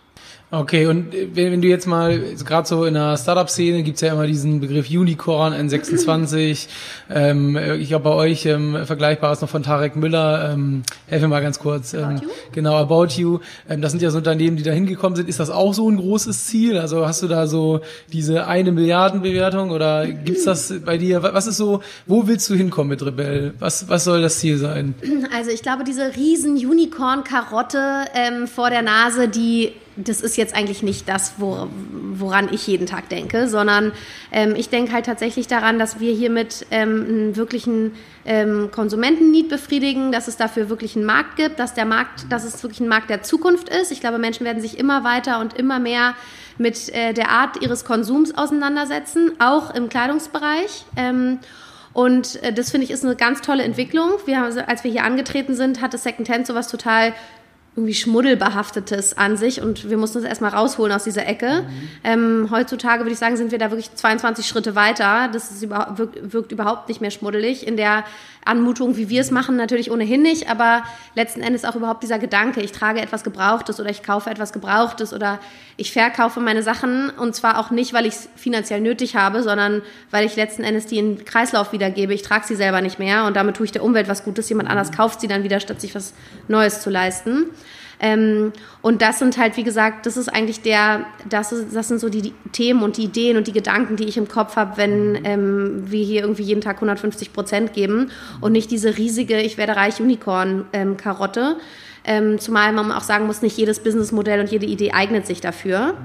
Okay, 0.52 0.86
und 0.86 1.12
wenn, 1.12 1.52
wenn 1.52 1.62
du 1.62 1.68
jetzt 1.68 1.86
mal, 1.86 2.18
gerade 2.44 2.66
so 2.66 2.84
in 2.84 2.94
der 2.94 3.16
Startup-Szene 3.16 3.84
gibt's 3.84 4.00
ja 4.00 4.12
immer 4.12 4.26
diesen 4.26 4.58
Begriff 4.58 4.90
Unicorn, 4.90 5.54
N26. 5.54 6.66
ähm, 7.08 7.56
ich 7.78 7.88
glaube 7.88 8.04
bei 8.04 8.14
euch 8.14 8.46
ähm, 8.46 8.76
vergleichbar 8.84 9.32
ist 9.32 9.42
noch 9.42 9.48
von 9.48 9.62
Tarek 9.62 9.94
Müller. 9.94 10.50
Ähm, 10.52 10.82
helfe 11.06 11.26
mir 11.26 11.36
mal 11.36 11.42
ganz 11.42 11.60
kurz. 11.60 11.94
Ähm, 11.94 12.02
about 12.02 12.26
genau, 12.50 12.74
About 12.74 13.06
You. 13.16 13.38
Ähm, 13.68 13.80
das 13.80 13.92
sind 13.92 14.02
ja 14.02 14.10
so 14.10 14.18
Unternehmen, 14.18 14.56
die 14.56 14.64
da 14.64 14.72
hingekommen 14.72 15.14
sind. 15.14 15.28
Ist 15.28 15.38
das 15.38 15.50
auch 15.50 15.72
so 15.72 15.88
ein 15.88 15.98
großes 15.98 16.46
Ziel? 16.46 16.78
Also 16.78 17.06
hast 17.06 17.22
du 17.22 17.28
da 17.28 17.46
so 17.46 17.80
diese 18.12 18.48
eine 18.48 18.72
Milliardenbewertung 18.72 19.70
oder 19.70 20.08
gibt's 20.08 20.44
das 20.44 20.74
bei 20.84 20.98
dir? 20.98 21.22
Was 21.22 21.46
ist 21.46 21.58
so, 21.58 21.80
wo 22.06 22.26
willst 22.26 22.50
du 22.50 22.54
hinkommen 22.56 22.90
mit 22.90 23.06
Rebell? 23.06 23.54
Was, 23.60 23.88
was 23.88 24.02
soll 24.02 24.20
das 24.20 24.40
Ziel 24.40 24.58
sein? 24.58 24.94
Also 25.32 25.52
ich 25.52 25.62
glaube, 25.62 25.84
diese 25.84 26.16
riesen 26.16 26.56
Unicorn-Karotte 26.56 28.06
ähm, 28.14 28.48
vor 28.48 28.68
der 28.70 28.82
Nase, 28.82 29.28
die 29.28 29.72
das 29.96 30.20
ist 30.20 30.36
jetzt 30.36 30.54
eigentlich 30.54 30.82
nicht 30.82 31.08
das, 31.08 31.34
woran 31.38 32.52
ich 32.52 32.66
jeden 32.66 32.86
Tag 32.86 33.08
denke, 33.08 33.48
sondern 33.48 33.92
ähm, 34.32 34.54
ich 34.56 34.68
denke 34.68 34.92
halt 34.92 35.06
tatsächlich 35.06 35.46
daran, 35.46 35.78
dass 35.78 36.00
wir 36.00 36.12
hiermit 36.12 36.66
ähm, 36.70 37.06
einen 37.08 37.36
wirklichen 37.36 37.92
ähm, 38.24 38.70
Konsumentennied 38.70 39.48
befriedigen, 39.48 40.12
dass 40.12 40.28
es 40.28 40.36
dafür 40.36 40.68
wirklich 40.68 40.96
einen 40.96 41.06
Markt 41.06 41.36
gibt, 41.36 41.58
dass 41.58 41.74
der 41.74 41.86
Markt, 41.86 42.30
dass 42.30 42.44
es 42.44 42.62
wirklich 42.62 42.80
ein 42.80 42.88
Markt 42.88 43.10
der 43.10 43.22
Zukunft 43.22 43.68
ist. 43.68 43.90
Ich 43.90 44.00
glaube, 44.00 44.18
Menschen 44.18 44.44
werden 44.44 44.62
sich 44.62 44.78
immer 44.78 45.04
weiter 45.04 45.40
und 45.40 45.54
immer 45.54 45.78
mehr 45.78 46.14
mit 46.58 46.90
äh, 46.94 47.12
der 47.12 47.30
Art 47.30 47.62
ihres 47.62 47.84
Konsums 47.84 48.36
auseinandersetzen, 48.36 49.32
auch 49.38 49.74
im 49.74 49.88
Kleidungsbereich. 49.88 50.84
Ähm, 50.96 51.38
und 51.92 52.42
äh, 52.42 52.52
das 52.52 52.70
finde 52.70 52.84
ich 52.84 52.90
ist 52.90 53.04
eine 53.04 53.16
ganz 53.16 53.40
tolle 53.40 53.64
Entwicklung. 53.64 54.10
Wir 54.26 54.40
haben, 54.40 54.56
als 54.58 54.84
wir 54.84 54.90
hier 54.90 55.04
angetreten 55.04 55.54
sind, 55.54 55.80
hatte 55.80 55.98
Secondhand 55.98 56.46
sowas 56.46 56.68
total 56.68 57.14
irgendwie 57.80 57.94
Schmuddelbehaftetes 57.94 59.16
an 59.16 59.36
sich 59.36 59.60
und 59.60 59.88
wir 59.88 59.96
mussten 59.96 60.18
uns 60.18 60.26
erstmal 60.26 60.50
rausholen 60.50 60.92
aus 60.92 61.04
dieser 61.04 61.26
Ecke. 61.26 61.62
Mhm. 61.62 61.88
Ähm, 62.04 62.48
heutzutage 62.50 63.00
würde 63.00 63.12
ich 63.12 63.18
sagen, 63.18 63.36
sind 63.36 63.52
wir 63.52 63.58
da 63.58 63.70
wirklich 63.70 63.94
22 63.94 64.46
Schritte 64.46 64.74
weiter. 64.74 65.30
Das 65.32 65.50
ist 65.50 65.62
über, 65.62 65.94
wirkt, 65.96 66.32
wirkt, 66.32 66.52
überhaupt 66.52 66.88
nicht 66.88 67.00
mehr 67.00 67.10
schmuddelig. 67.10 67.66
In 67.66 67.76
der 67.76 68.04
Anmutung, 68.44 68.96
wie 68.96 69.08
wir 69.08 69.20
es 69.20 69.30
machen, 69.30 69.56
natürlich 69.56 69.90
ohnehin 69.90 70.22
nicht, 70.22 70.48
aber 70.48 70.82
letzten 71.14 71.42
Endes 71.42 71.64
auch 71.64 71.76
überhaupt 71.76 72.02
dieser 72.02 72.18
Gedanke, 72.18 72.60
ich 72.62 72.72
trage 72.72 73.00
etwas 73.00 73.22
Gebrauchtes 73.22 73.78
oder 73.80 73.90
ich 73.90 74.02
kaufe 74.02 74.30
etwas 74.30 74.52
Gebrauchtes 74.52 75.12
oder 75.12 75.38
ich 75.76 75.92
verkaufe 75.92 76.40
meine 76.40 76.62
Sachen 76.62 77.10
und 77.10 77.34
zwar 77.34 77.58
auch 77.58 77.70
nicht, 77.70 77.92
weil 77.92 78.06
ich 78.06 78.14
es 78.14 78.28
finanziell 78.36 78.80
nötig 78.80 79.14
habe, 79.14 79.42
sondern 79.42 79.82
weil 80.10 80.24
ich 80.24 80.36
letzten 80.36 80.64
Endes 80.64 80.86
die 80.86 80.98
in 80.98 81.16
den 81.16 81.24
Kreislauf 81.24 81.72
wiedergebe. 81.72 82.14
Ich 82.14 82.22
trage 82.22 82.46
sie 82.46 82.56
selber 82.56 82.80
nicht 82.80 82.98
mehr 82.98 83.24
und 83.26 83.36
damit 83.36 83.56
tue 83.56 83.66
ich 83.66 83.72
der 83.72 83.84
Umwelt 83.84 84.08
was 84.08 84.24
Gutes. 84.24 84.48
Jemand 84.48 84.70
anders 84.70 84.90
kauft 84.90 85.20
sie 85.20 85.28
dann 85.28 85.42
wieder, 85.42 85.60
statt 85.60 85.80
sich 85.80 85.94
was 85.94 86.14
Neues 86.48 86.80
zu 86.80 86.88
leisten. 86.88 87.46
Ähm, 88.00 88.52
und 88.82 89.02
das 89.02 89.18
sind 89.18 89.36
halt, 89.36 89.56
wie 89.56 89.62
gesagt, 89.62 90.06
das 90.06 90.16
ist 90.16 90.28
eigentlich 90.28 90.62
der, 90.62 91.04
das, 91.28 91.52
ist, 91.52 91.76
das 91.76 91.88
sind 91.88 92.00
so 92.00 92.08
die, 92.08 92.22
die 92.22 92.34
Themen 92.52 92.82
und 92.82 92.96
die 92.96 93.04
Ideen 93.04 93.36
und 93.36 93.46
die 93.46 93.52
Gedanken, 93.52 93.96
die 93.96 94.04
ich 94.04 94.16
im 94.16 94.26
Kopf 94.26 94.56
habe, 94.56 94.76
wenn 94.76 95.20
ähm, 95.24 95.82
wir 95.90 96.04
hier 96.04 96.22
irgendwie 96.22 96.42
jeden 96.42 96.62
Tag 96.62 96.76
150 96.76 97.32
Prozent 97.32 97.74
geben 97.74 98.10
und 98.40 98.52
nicht 98.52 98.70
diese 98.70 98.96
riesige, 98.96 99.40
ich 99.40 99.58
werde 99.58 99.76
reich 99.76 100.00
Unicorn-Karotte. 100.00 101.56
Ähm, 102.02 102.38
zumal 102.38 102.72
man 102.72 102.92
auch 102.92 103.02
sagen 103.02 103.26
muss, 103.26 103.42
nicht 103.42 103.58
jedes 103.58 103.80
Businessmodell 103.80 104.40
und 104.40 104.50
jede 104.50 104.64
Idee 104.64 104.92
eignet 104.92 105.26
sich 105.26 105.42
dafür. 105.42 105.92
Mhm. 105.92 105.96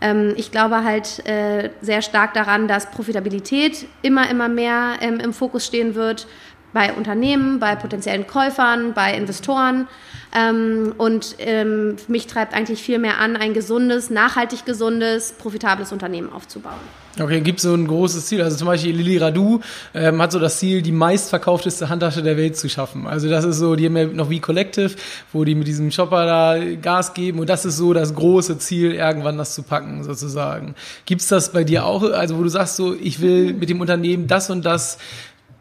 Ähm, 0.00 0.34
ich 0.36 0.50
glaube 0.50 0.82
halt 0.82 1.24
äh, 1.28 1.70
sehr 1.80 2.02
stark 2.02 2.34
daran, 2.34 2.66
dass 2.66 2.90
Profitabilität 2.90 3.86
immer, 4.02 4.28
immer 4.28 4.48
mehr 4.48 4.94
ähm, 5.00 5.20
im 5.20 5.32
Fokus 5.32 5.64
stehen 5.64 5.94
wird 5.94 6.26
bei 6.74 6.92
Unternehmen, 6.92 7.60
bei 7.60 7.76
potenziellen 7.76 8.26
Käufern, 8.26 8.92
bei 8.92 9.14
Investoren. 9.14 9.86
Ähm, 10.36 10.92
und 10.98 11.36
ähm, 11.38 11.96
mich 12.08 12.26
treibt 12.26 12.52
eigentlich 12.52 12.82
viel 12.82 12.98
mehr 12.98 13.18
an, 13.20 13.36
ein 13.36 13.54
gesundes, 13.54 14.10
nachhaltig 14.10 14.66
gesundes, 14.66 15.32
profitables 15.38 15.92
Unternehmen 15.92 16.30
aufzubauen. 16.32 16.74
Okay, 17.20 17.40
gibt 17.42 17.60
so 17.60 17.72
ein 17.72 17.86
großes 17.86 18.26
Ziel. 18.26 18.42
Also 18.42 18.56
zum 18.56 18.66
Beispiel 18.66 18.96
Lili 18.96 19.18
Radu 19.18 19.60
ähm, 19.94 20.20
hat 20.20 20.32
so 20.32 20.40
das 20.40 20.58
Ziel, 20.58 20.82
die 20.82 20.90
meistverkaufteste 20.90 21.88
Handtasche 21.88 22.24
der 22.24 22.36
Welt 22.36 22.56
zu 22.56 22.68
schaffen. 22.68 23.06
Also 23.06 23.30
das 23.30 23.44
ist 23.44 23.58
so, 23.58 23.76
die 23.76 23.86
haben 23.86 23.96
ja 23.96 24.06
noch 24.06 24.30
wie 24.30 24.40
Collective, 24.40 24.96
wo 25.32 25.44
die 25.44 25.54
mit 25.54 25.68
diesem 25.68 25.92
Shopper 25.92 26.26
da 26.26 26.56
Gas 26.82 27.14
geben 27.14 27.38
und 27.38 27.48
das 27.48 27.64
ist 27.64 27.76
so 27.76 27.92
das 27.92 28.16
große 28.16 28.58
Ziel, 28.58 28.92
irgendwann 28.92 29.38
das 29.38 29.54
zu 29.54 29.62
packen 29.62 30.02
sozusagen. 30.02 30.74
Gibt's 31.06 31.28
das 31.28 31.52
bei 31.52 31.62
dir 31.62 31.86
auch? 31.86 32.02
Also 32.02 32.36
wo 32.36 32.42
du 32.42 32.48
sagst 32.48 32.74
so, 32.74 32.96
ich 32.96 33.20
will 33.20 33.52
mit 33.54 33.68
dem 33.70 33.80
Unternehmen 33.80 34.26
das 34.26 34.50
und 34.50 34.64
das 34.64 34.98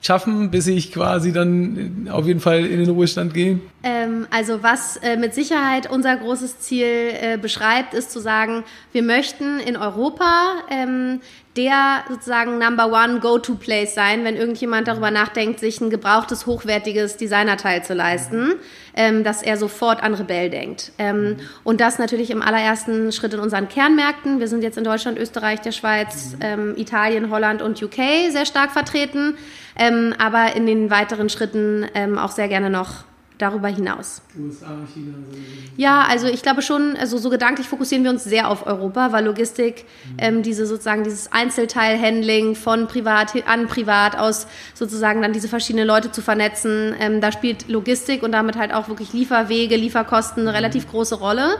schaffen, 0.03 0.51
bis 0.51 0.67
ich 0.67 0.91
quasi 0.91 1.31
dann 1.31 2.09
auf 2.11 2.27
jeden 2.27 2.39
Fall 2.39 2.65
in 2.65 2.79
den 2.79 2.89
Ruhestand 2.89 3.33
gehe? 3.33 3.59
Ähm, 3.83 4.27
also 4.29 4.61
was 4.61 4.97
äh, 4.97 5.17
mit 5.17 5.33
Sicherheit 5.33 5.89
unser 5.89 6.15
großes 6.17 6.59
Ziel 6.59 6.85
äh, 6.85 7.37
beschreibt, 7.37 7.93
ist 7.93 8.11
zu 8.11 8.19
sagen, 8.19 8.63
wir 8.91 9.01
möchten 9.01 9.59
in 9.59 9.77
Europa 9.77 10.55
ähm, 10.69 11.21
der 11.55 12.03
sozusagen 12.09 12.57
Number 12.57 12.87
One 12.87 13.19
Go-to-Place 13.19 13.93
sein, 13.93 14.23
wenn 14.23 14.35
irgendjemand 14.35 14.87
darüber 14.87 15.11
nachdenkt, 15.11 15.59
sich 15.59 15.79
ein 15.81 15.89
gebrauchtes, 15.89 16.45
hochwertiges 16.45 17.17
Designerteil 17.17 17.83
zu 17.83 17.93
leisten, 17.93 18.55
ähm, 18.95 19.23
dass 19.23 19.43
er 19.43 19.57
sofort 19.57 20.01
an 20.01 20.15
Rebell 20.15 20.49
denkt. 20.49 20.91
Ähm, 20.97 21.37
und 21.63 21.79
das 21.79 21.99
natürlich 21.99 22.31
im 22.31 22.41
allerersten 22.41 23.11
Schritt 23.11 23.33
in 23.33 23.39
unseren 23.39 23.69
Kernmärkten. 23.69 24.39
Wir 24.39 24.47
sind 24.47 24.63
jetzt 24.63 24.77
in 24.77 24.83
Deutschland, 24.83 25.19
Österreich, 25.19 25.61
der 25.61 25.71
Schweiz, 25.71 26.35
ähm, 26.41 26.73
Italien, 26.75 27.29
Holland 27.29 27.61
und 27.61 27.81
UK 27.81 28.31
sehr 28.31 28.45
stark 28.45 28.71
vertreten, 28.71 29.35
ähm, 29.77 30.15
aber 30.17 30.55
in 30.55 30.65
den 30.65 30.89
weiteren 30.89 31.29
Schritten 31.29 31.85
ähm, 31.93 32.17
auch 32.17 32.31
sehr 32.31 32.47
gerne 32.47 32.71
noch 32.71 33.03
darüber 33.37 33.67
hinaus. 33.67 34.21
USA, 34.37 34.67
China. 34.93 35.13
So 35.29 35.37
ja, 35.75 36.05
also 36.07 36.27
ich 36.27 36.41
glaube 36.41 36.61
schon, 36.61 36.95
also 36.95 37.17
so 37.17 37.29
gedanklich 37.29 37.67
fokussieren 37.67 38.03
wir 38.03 38.11
uns 38.11 38.23
sehr 38.23 38.49
auf 38.49 38.65
Europa, 38.65 39.11
weil 39.11 39.25
Logistik, 39.25 39.85
mhm. 40.05 40.17
ähm, 40.17 40.43
diese 40.43 40.65
sozusagen 40.65 41.03
dieses 41.03 41.31
Einzelteilhandling 41.31 42.55
von 42.55 42.87
privat 42.87 43.33
an 43.47 43.67
privat 43.67 44.17
aus 44.17 44.47
sozusagen 44.73 45.21
dann 45.21 45.33
diese 45.33 45.47
verschiedenen 45.47 45.87
Leute 45.87 46.11
zu 46.11 46.21
vernetzen, 46.21 46.95
ähm, 46.99 47.21
da 47.21 47.31
spielt 47.31 47.67
Logistik 47.69 48.23
und 48.23 48.31
damit 48.31 48.57
halt 48.57 48.73
auch 48.73 48.87
wirklich 48.87 49.13
Lieferwege, 49.13 49.75
Lieferkosten 49.75 50.41
eine 50.43 50.51
mhm. 50.51 50.55
relativ 50.55 50.89
große 50.89 51.15
Rolle. 51.15 51.57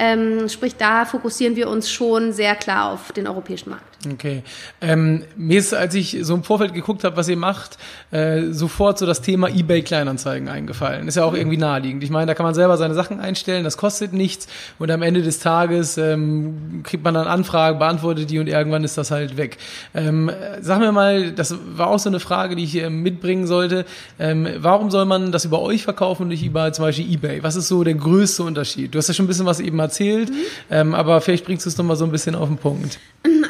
Ähm, 0.00 0.48
sprich, 0.48 0.76
da 0.76 1.04
fokussieren 1.04 1.56
wir 1.56 1.68
uns 1.68 1.90
schon 1.90 2.32
sehr 2.32 2.54
klar 2.54 2.92
auf 2.92 3.10
den 3.10 3.26
europäischen 3.26 3.70
Markt. 3.70 3.97
Okay. 4.06 4.44
Ähm, 4.80 5.24
mir 5.36 5.58
ist, 5.58 5.74
als 5.74 5.92
ich 5.96 6.18
so 6.22 6.34
im 6.34 6.44
Vorfeld 6.44 6.72
geguckt 6.72 7.02
habe, 7.02 7.16
was 7.16 7.28
ihr 7.28 7.36
macht, 7.36 7.78
äh, 8.12 8.52
sofort 8.52 8.96
so 8.96 9.06
das 9.06 9.22
Thema 9.22 9.48
eBay 9.48 9.82
Kleinanzeigen 9.82 10.48
eingefallen. 10.48 11.08
Ist 11.08 11.16
ja 11.16 11.24
auch 11.24 11.34
irgendwie 11.34 11.56
naheliegend. 11.56 12.04
Ich 12.04 12.10
meine, 12.10 12.26
da 12.26 12.34
kann 12.34 12.46
man 12.46 12.54
selber 12.54 12.76
seine 12.76 12.94
Sachen 12.94 13.18
einstellen, 13.18 13.64
das 13.64 13.76
kostet 13.76 14.12
nichts 14.12 14.46
und 14.78 14.88
am 14.92 15.02
Ende 15.02 15.22
des 15.22 15.40
Tages 15.40 15.98
ähm, 15.98 16.82
kriegt 16.84 17.02
man 17.02 17.14
dann 17.14 17.26
Anfragen, 17.26 17.80
beantwortet 17.80 18.30
die 18.30 18.38
und 18.38 18.46
irgendwann 18.46 18.84
ist 18.84 18.96
das 18.96 19.10
halt 19.10 19.36
weg. 19.36 19.58
Ähm, 19.94 20.30
sag 20.60 20.78
mir 20.78 20.92
mal, 20.92 21.32
das 21.32 21.56
war 21.74 21.88
auch 21.88 21.98
so 21.98 22.08
eine 22.08 22.20
Frage, 22.20 22.54
die 22.54 22.64
ich 22.64 22.76
äh, 22.76 22.90
mitbringen 22.90 23.48
sollte. 23.48 23.84
Ähm, 24.20 24.46
warum 24.58 24.92
soll 24.92 25.06
man 25.06 25.32
das 25.32 25.44
über 25.44 25.60
euch 25.60 25.82
verkaufen 25.82 26.22
und 26.22 26.28
nicht 26.28 26.44
über 26.44 26.72
zum 26.72 26.84
Beispiel 26.84 27.12
eBay? 27.12 27.42
Was 27.42 27.56
ist 27.56 27.66
so 27.66 27.82
der 27.82 27.94
größte 27.94 28.44
Unterschied? 28.44 28.94
Du 28.94 28.98
hast 28.98 29.08
ja 29.08 29.14
schon 29.14 29.24
ein 29.24 29.28
bisschen 29.28 29.46
was 29.46 29.58
eben 29.58 29.80
erzählt, 29.80 30.30
mhm. 30.30 30.34
ähm, 30.70 30.94
aber 30.94 31.20
vielleicht 31.20 31.44
bringst 31.44 31.66
du 31.66 31.70
es 31.70 31.76
nochmal 31.76 31.96
so 31.96 32.04
ein 32.04 32.12
bisschen 32.12 32.36
auf 32.36 32.46
den 32.46 32.58
Punkt. 32.58 33.00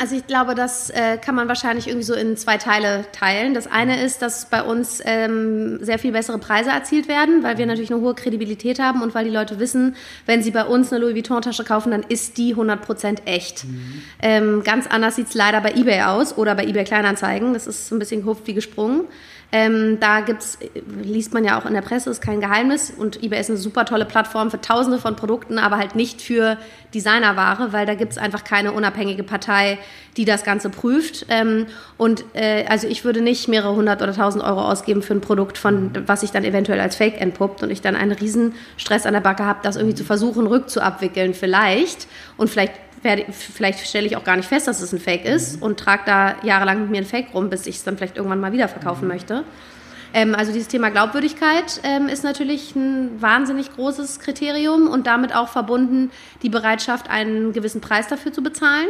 Also 0.00 0.14
ich 0.14 0.26
glaube, 0.26 0.38
das 0.54 0.90
äh, 0.90 1.18
kann 1.18 1.35
man 1.35 1.49
wahrscheinlich 1.49 1.87
irgendwie 1.87 2.04
so 2.04 2.14
in 2.14 2.37
zwei 2.37 2.59
Teile 2.59 3.04
teilen. 3.12 3.54
Das 3.54 3.66
eine 3.66 4.02
ist, 4.02 4.23
dass 4.23 4.47
bei 4.47 4.62
uns 4.62 5.00
ähm, 5.04 5.78
sehr 5.83 5.99
viel 5.99 6.12
bessere 6.12 6.38
Preise 6.38 6.71
erzielt 6.71 7.09
werden, 7.09 7.42
weil 7.42 7.59
wir 7.59 7.66
natürlich 7.66 7.92
eine 7.92 8.00
hohe 8.00 8.14
Kredibilität 8.14 8.78
haben 8.78 9.02
und 9.02 9.14
weil 9.14 9.25
die 9.25 9.30
Leute 9.30 9.59
wissen, 9.59 9.97
wenn 10.26 10.42
sie 10.42 10.50
bei 10.50 10.64
uns 10.64 10.92
eine 10.92 11.02
Louis 11.02 11.14
Vuitton-Tasche 11.14 11.64
kaufen, 11.64 11.90
dann 11.90 12.04
ist 12.09 12.38
die 12.38 12.54
100% 12.54 13.26
echt. 13.26 13.64
Mhm. 13.64 14.02
Ähm, 14.21 14.62
ganz 14.64 14.87
anders 14.87 15.16
sieht 15.16 15.28
es 15.28 15.35
leider 15.35 15.61
bei 15.61 15.73
eBay 15.73 16.02
aus 16.02 16.37
oder 16.37 16.54
bei 16.54 16.64
eBay 16.64 16.85
Kleinanzeigen. 16.85 17.54
Das 17.54 17.66
ist 17.66 17.88
so 17.88 17.95
ein 17.95 17.99
bisschen 17.99 18.23
gehupft 18.23 18.47
wie 18.47 18.54
gesprungen. 18.54 19.04
Ähm, 19.50 19.99
da 19.99 20.21
gibt's, 20.21 20.59
liest 21.02 21.33
man 21.33 21.43
ja 21.43 21.59
auch 21.59 21.64
in 21.64 21.73
der 21.73 21.81
Presse, 21.81 22.11
ist 22.11 22.21
kein 22.21 22.40
Geheimnis. 22.40 22.90
Und 22.90 23.23
eBay 23.23 23.40
ist 23.40 23.49
eine 23.49 23.59
super 23.59 23.87
tolle 23.87 24.05
Plattform 24.05 24.50
für 24.50 24.61
tausende 24.61 24.99
von 24.99 25.17
Produkten, 25.17 25.59
aber 25.59 25.78
halt 25.78 25.95
nicht 25.95 26.21
für 26.21 26.59
Designerware, 26.93 27.73
weil 27.73 27.87
da 27.87 27.95
gibt 27.95 28.12
es 28.12 28.19
einfach 28.19 28.45
keine 28.45 28.73
unabhängige 28.73 29.23
Partei, 29.23 29.78
die 30.19 30.26
das 30.26 30.45
Ganze 30.45 30.69
prüft. 30.69 31.26
Ähm, 31.31 31.67
und 31.97 32.25
äh, 32.35 32.67
also 32.69 32.87
ich 32.88 33.07
würde 33.07 33.23
nicht 33.23 33.49
mehrere 33.49 33.75
hundert 33.75 34.02
oder 34.02 34.12
tausend 34.12 34.45
Euro 34.45 34.61
ausgeben 34.61 35.00
für 35.00 35.14
ein 35.14 35.23
Produkt, 35.23 35.57
von 35.57 35.93
was 36.07 36.21
sich 36.21 36.31
dann 36.31 36.45
eventuell 36.45 36.81
als 36.81 36.97
Fake 36.97 37.19
entpuppt 37.19 37.62
und 37.62 37.71
ich 37.71 37.81
dann 37.81 37.97
einen 37.97 38.12
riesen 38.12 38.55
Stress 38.76 39.07
an 39.07 39.14
der 39.14 39.21
Backe 39.21 39.47
habe, 39.47 39.61
das 39.62 39.76
irgendwie 39.76 39.95
zu 39.95 40.05
versuchen, 40.05 40.47
rückzuabwickeln 40.47 41.33
vielleicht. 41.33 42.07
Und 42.37 42.50
vielleicht 42.50 42.75
werde, 43.02 43.26
vielleicht 43.33 43.87
stelle 43.87 44.07
ich 44.07 44.17
auch 44.17 44.25
gar 44.25 44.37
nicht 44.37 44.49
fest, 44.49 44.69
dass 44.69 44.81
es 44.81 44.93
ein 44.93 45.00
Fake 45.00 45.25
ist 45.25 45.57
mhm. 45.57 45.62
und 45.62 45.81
trage 45.81 46.02
da 46.07 46.37
jahrelang 46.43 46.83
mit 46.83 46.90
mir 46.90 46.99
ein 46.99 47.07
Fake 47.07 47.35
rum, 47.35 47.50
bis 47.50 47.67
ich 47.67 47.76
es 47.76 47.85
dann 47.85 47.97
vielleicht 47.97 48.17
irgendwann 48.17 48.40
mal 48.40 48.52
wieder 48.52 48.69
verkaufen 48.69 49.02
mhm. 49.02 49.09
möchte. 49.09 49.45
Ähm, 50.14 50.35
also 50.35 50.52
dieses 50.52 50.69
Thema 50.69 50.90
Glaubwürdigkeit 50.90 51.81
ähm, 51.83 52.09
ist 52.09 52.25
natürlich 52.25 52.75
ein 52.75 53.21
wahnsinnig 53.21 53.75
großes 53.75 54.21
Kriterium 54.21 54.88
und 54.88 55.07
damit 55.07 55.35
auch 55.35 55.49
verbunden 55.49 56.11
die 56.43 56.49
Bereitschaft, 56.49 57.11
einen 57.11 57.52
gewissen 57.52 57.81
Preis 57.81 58.09
dafür 58.09 58.33
zu 58.33 58.43
bezahlen. 58.43 58.88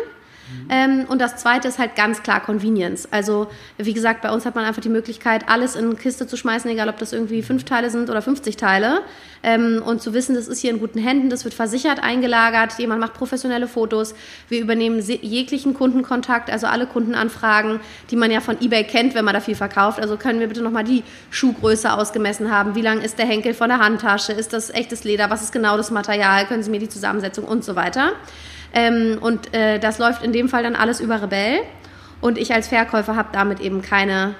Ähm, 0.70 1.06
und 1.08 1.20
das 1.20 1.36
zweite 1.36 1.68
ist 1.68 1.78
halt 1.78 1.96
ganz 1.96 2.22
klar 2.22 2.40
Convenience. 2.40 3.08
Also, 3.10 3.48
wie 3.76 3.94
gesagt, 3.94 4.22
bei 4.22 4.30
uns 4.30 4.44
hat 4.44 4.54
man 4.54 4.64
einfach 4.64 4.82
die 4.82 4.88
Möglichkeit, 4.88 5.48
alles 5.48 5.76
in 5.76 5.86
eine 5.86 5.94
Kiste 5.94 6.26
zu 6.26 6.36
schmeißen, 6.36 6.70
egal 6.70 6.88
ob 6.88 6.98
das 6.98 7.12
irgendwie 7.12 7.42
fünf 7.42 7.64
Teile 7.64 7.90
sind 7.90 8.10
oder 8.10 8.22
50 8.22 8.56
Teile. 8.56 9.02
Ähm, 9.42 9.82
und 9.84 10.02
zu 10.02 10.14
wissen, 10.14 10.34
das 10.34 10.48
ist 10.48 10.60
hier 10.60 10.70
in 10.70 10.80
guten 10.80 10.98
Händen, 10.98 11.30
das 11.30 11.44
wird 11.44 11.54
versichert 11.54 12.02
eingelagert, 12.02 12.78
jemand 12.78 13.00
macht 13.00 13.14
professionelle 13.14 13.68
Fotos. 13.68 14.14
Wir 14.48 14.60
übernehmen 14.60 15.00
jeglichen 15.00 15.74
Kundenkontakt, 15.74 16.50
also 16.50 16.66
alle 16.66 16.86
Kundenanfragen, 16.86 17.80
die 18.10 18.16
man 18.16 18.30
ja 18.30 18.40
von 18.40 18.60
eBay 18.60 18.84
kennt, 18.84 19.14
wenn 19.14 19.24
man 19.24 19.34
da 19.34 19.40
viel 19.40 19.54
verkauft. 19.54 20.00
Also 20.00 20.16
können 20.16 20.40
wir 20.40 20.48
bitte 20.48 20.62
nochmal 20.62 20.84
die 20.84 21.04
Schuhgröße 21.30 21.92
ausgemessen 21.92 22.50
haben? 22.50 22.74
Wie 22.74 22.82
lang 22.82 23.00
ist 23.00 23.18
der 23.18 23.26
Henkel 23.26 23.54
von 23.54 23.68
der 23.68 23.78
Handtasche? 23.78 24.32
Ist 24.32 24.52
das 24.52 24.70
echtes 24.70 25.04
Leder? 25.04 25.30
Was 25.30 25.42
ist 25.42 25.52
genau 25.52 25.76
das 25.76 25.90
Material? 25.90 26.46
Können 26.46 26.62
Sie 26.62 26.70
mir 26.70 26.80
die 26.80 26.88
Zusammensetzung 26.88 27.44
und 27.44 27.64
so 27.64 27.76
weiter? 27.76 28.12
Ähm, 28.72 29.18
und 29.20 29.54
äh, 29.54 29.78
das 29.78 29.98
läuft 29.98 30.22
in 30.22 30.32
dem 30.32 30.48
Fall 30.48 30.62
dann 30.62 30.76
alles 30.76 31.00
über 31.00 31.22
Rebell. 31.22 31.60
Und 32.20 32.38
ich 32.38 32.52
als 32.52 32.68
Verkäufer 32.68 33.16
habe 33.16 33.28
damit 33.32 33.60
eben 33.60 33.82
keine 33.82 34.34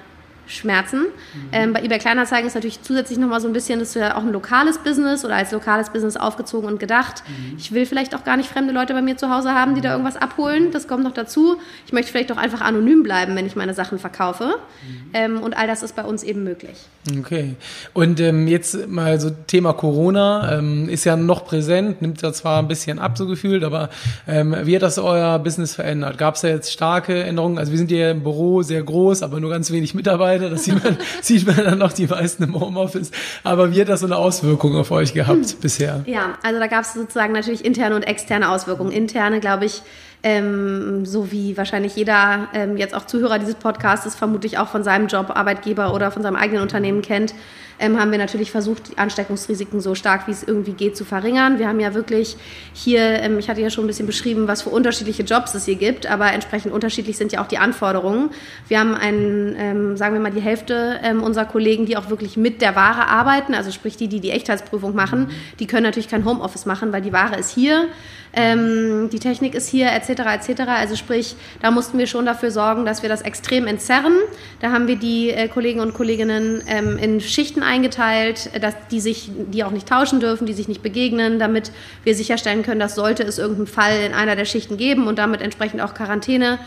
Schmerzen. 0.49 1.01
Mhm. 1.01 1.49
Ähm, 1.53 1.73
bei 1.73 1.83
eBay 1.83 1.99
Kleinanzeigen 1.99 2.47
ist 2.47 2.55
natürlich 2.55 2.83
zusätzlich 2.83 3.19
nochmal 3.19 3.41
so 3.41 3.47
ein 3.47 3.53
bisschen, 3.53 3.79
das 3.79 3.91
ist 3.91 3.95
ja 3.97 4.17
auch 4.17 4.23
ein 4.23 4.33
lokales 4.33 4.79
Business 4.79 5.25
oder 5.25 5.37
als 5.37 5.53
lokales 5.53 5.91
Business 5.91 6.17
aufgezogen 6.17 6.69
und 6.69 6.81
gedacht. 6.81 7.23
Mhm. 7.29 7.57
Ich 7.59 7.73
will 7.73 7.87
vielleicht 7.87 8.15
auch 8.15 8.25
gar 8.25 8.37
nicht 8.37 8.49
fremde 8.49 8.73
Leute 8.73 8.95
bei 8.95 9.03
mir 9.03 9.17
zu 9.17 9.31
Hause 9.31 9.55
haben, 9.55 9.75
die 9.75 9.81
da 9.81 9.93
irgendwas 9.93 10.17
abholen. 10.17 10.71
Das 10.73 10.89
kommt 10.89 11.05
noch 11.05 11.13
dazu. 11.13 11.57
Ich 11.87 11.93
möchte 11.93 12.11
vielleicht 12.11 12.33
auch 12.33 12.37
einfach 12.37 12.61
anonym 12.61 13.03
bleiben, 13.03 13.37
wenn 13.37 13.47
ich 13.47 13.57
meine 13.57 13.75
Sachen 13.75 13.99
verkaufe. 13.99 14.45
Mhm. 14.45 15.11
Ähm, 15.15 15.41
und 15.41 15.57
all 15.57 15.67
das 15.67 15.83
ist 15.83 15.95
bei 15.95 16.05
uns 16.05 16.23
eben 16.23 16.45
möglich. 16.45 16.77
Okay. 17.19 17.55
Und 17.93 18.21
ähm, 18.21 18.49
jetzt 18.49 18.89
mal 18.89 19.21
so 19.21 19.31
Thema 19.31 19.73
Corona 19.73 20.59
ähm, 20.59 20.89
ist 20.89 21.05
ja 21.05 21.17
noch 21.17 21.45
präsent, 21.45 22.03
nimmt 22.03 22.23
ja 22.23 22.33
zwar 22.33 22.59
ein 22.59 22.69
bisschen 22.69 22.99
ab, 22.99 23.17
so 23.17 23.27
gefühlt, 23.27 23.65
aber 23.65 23.89
ähm, 24.27 24.55
wie 24.65 24.75
hat 24.75 24.83
das 24.83 24.99
euer 24.99 25.39
Business 25.39 25.75
verändert? 25.75 26.19
Gab 26.19 26.35
es 26.35 26.43
da 26.43 26.49
jetzt 26.49 26.73
starke 26.73 27.23
Änderungen? 27.23 27.59
Also 27.59 27.73
wir 27.73 27.79
sind 27.79 27.91
ja 27.91 28.11
im 28.11 28.23
Büro 28.23 28.63
sehr 28.63 28.83
groß, 28.83 29.23
aber 29.23 29.41
nur 29.41 29.51
ganz 29.51 29.71
wenig 29.71 29.95
Mitarbeiter. 29.95 30.38
Mitarbeiter, 30.39 30.51
das 30.51 30.65
sieht 30.65 30.83
man, 30.83 30.99
sieht 31.23 31.47
man 31.47 31.57
dann 31.57 31.79
noch 31.79 31.93
die 31.93 32.07
meisten 32.07 32.43
im 32.45 32.59
Homeoffice. 32.59 33.11
Aber 33.45 33.73
wie 33.73 33.81
hat 33.81 33.89
das 33.89 34.01
so 34.01 34.07
eine 34.07 34.17
Auswirkung 34.17 34.77
auf 34.77 34.91
euch 34.91 35.15
gehabt 35.15 35.53
hm. 35.53 35.61
bisher? 35.61 36.03
Ja, 36.07 36.39
also 36.43 36.59
da 36.59 36.67
gab 36.67 36.85
es 36.85 36.95
sozusagen 36.95 37.33
natürlich 37.33 37.65
interne 37.65 37.97
und 37.97 38.03
externe 38.03 38.51
Auswirkungen. 38.51 38.93
Interne, 38.93 39.41
glaube 39.41 39.67
ich, 39.67 39.83
ähm, 40.23 41.07
so 41.07 41.31
wie 41.31 41.57
wahrscheinlich 41.57 41.97
jeder 41.97 42.49
ähm, 42.53 42.77
jetzt 42.77 42.95
auch 42.95 43.07
Zuhörer 43.07 43.39
dieses 43.39 43.55
Podcasts 43.55 44.17
vermutlich 44.17 44.59
auch 44.59 44.69
von 44.69 44.83
seinem 44.83 45.07
Job, 45.07 45.31
Arbeitgeber 45.31 45.95
oder 45.95 46.11
von 46.11 46.23
seinem 46.23 46.37
eigenen 46.37 46.63
Unternehmen 46.63 47.03
kennt, 47.03 47.35
ähm, 47.81 48.01
haben 48.01 48.11
wir 48.11 48.19
natürlich 48.19 48.51
versucht, 48.51 48.91
die 48.91 48.99
Ansteckungsrisiken 48.99 49.81
so 49.81 49.95
stark 49.95 50.27
wie 50.27 50.33
es 50.33 50.43
irgendwie 50.43 50.73
geht 50.73 50.97
zu 50.97 51.05
verringern. 51.05 51.59
Wir 51.59 51.69
haben 51.69 51.81
ja 51.81 51.95
wirklich 51.95 52.37
hier, 52.73 53.01
ähm, 53.01 53.39
ich 53.39 53.49
hatte 53.49 53.61
ja 53.61 53.71
schon 53.71 53.85
ein 53.85 53.87
bisschen 53.87 54.07
beschrieben, 54.07 54.49
was 54.49 54.63
für 54.63 54.71
unterschiedliche 54.71 55.23
Jobs 55.23 55.55
es 55.55 55.65
hier 55.65 55.77
gibt, 55.77 56.07
aber 56.07 56.33
entsprechend 56.33 56.73
unterschiedlich 56.73 57.17
sind 57.17 57.33
ja 57.33 57.43
auch 57.43 57.47
die 57.47 57.59
Anforderungen. 57.59 58.31
Wir 58.67 58.81
haben 58.81 58.95
einen, 58.95 59.55
ähm, 59.57 59.97
sagen 59.97 60.15
wir 60.15 60.21
mal, 60.21 60.33
die 60.33 60.41
Hälfte 60.41 60.99
ähm, 61.03 61.23
unserer 61.23 61.45
Kollegen, 61.45 61.87
die 61.87 61.97
auch 61.97 62.11
wirklich 62.11 62.37
mit 62.37 62.61
der 62.63 62.75
Ware 62.75 63.07
arbeiten, 63.07 63.55
also 63.55 63.71
sprich 63.71 63.97
die, 63.97 64.09
die 64.09 64.21
die 64.21 64.31
Echtheitsprüfung 64.31 64.95
machen, 64.95 65.31
die 65.61 65.67
können 65.67 65.85
natürlich 65.85 66.09
kein 66.09 66.25
Homeoffice 66.25 66.67
machen, 66.67 66.93
weil 66.93 67.03
die 67.03 67.13
Ware 67.13 67.37
ist 67.37 67.51
hier 67.51 67.87
ähm, 68.33 69.09
die 69.11 69.19
Technik 69.19 69.55
ist 69.55 69.69
hier 69.69 69.91
etc. 69.93 70.08
etc. 70.09 70.63
Also 70.69 70.97
sprich, 70.97 71.37
da 71.61 71.71
mussten 71.71 71.99
wir 71.99 72.07
schon 72.07 72.27
dafür 72.27 72.51
sorgen, 72.51 72.85
dass 72.85 73.03
wir 73.03 73.09
das 73.09 73.23
extrem 73.23 73.67
entzerren. 73.67 74.15
Da 74.61 74.71
haben 74.71 74.87
wir 74.87 74.97
die 74.97 75.31
äh, 75.31 75.49
Kollegen 75.49 75.81
und 75.81 75.95
Kolleginnen 75.95 76.63
ähm, 76.67 76.99
in 76.99 77.21
Schichten 77.21 77.63
eingeteilt, 77.63 78.51
dass 78.63 78.75
die 78.91 79.01
sich, 79.01 79.31
die 79.53 79.65
auch 79.65 79.71
nicht 79.71 79.89
tauschen 79.89 80.21
dürfen, 80.21 80.47
die 80.47 80.53
sich 80.53 80.69
nicht 80.69 80.83
begegnen, 80.83 81.39
damit 81.39 81.73
wir 82.05 82.15
sicherstellen 82.15 82.63
können, 82.63 82.81
dass 82.81 82.95
sollte 82.95 83.23
es 83.23 83.39
irgendeinen 83.39 83.67
Fall 83.67 84.01
in 84.07 84.15
einer 84.15 84.37
der 84.37 84.45
Schichten 84.45 84.77
geben 84.77 85.07
und 85.07 85.19
damit 85.19 85.41
entsprechend 85.41 85.81
auch 85.81 85.95
Quarantäne. 85.95 86.59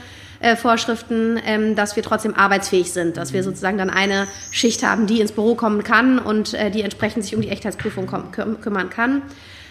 Äh, 0.41 0.55
Vorschriften, 0.55 1.39
ähm, 1.45 1.75
dass 1.75 1.95
wir 1.95 2.01
trotzdem 2.01 2.33
arbeitsfähig 2.33 2.91
sind, 2.91 3.15
dass 3.15 3.31
wir 3.31 3.43
sozusagen 3.43 3.77
dann 3.77 3.91
eine 3.91 4.27
Schicht 4.49 4.81
haben, 4.81 5.05
die 5.05 5.21
ins 5.21 5.33
Büro 5.33 5.53
kommen 5.53 5.83
kann 5.83 6.17
und 6.17 6.55
äh, 6.55 6.71
die 6.71 6.81
entsprechend 6.81 7.23
sich 7.23 7.35
um 7.35 7.41
die 7.41 7.49
Echtheitsprüfung 7.49 8.07
kümmern 8.07 8.89
kann. 8.89 9.21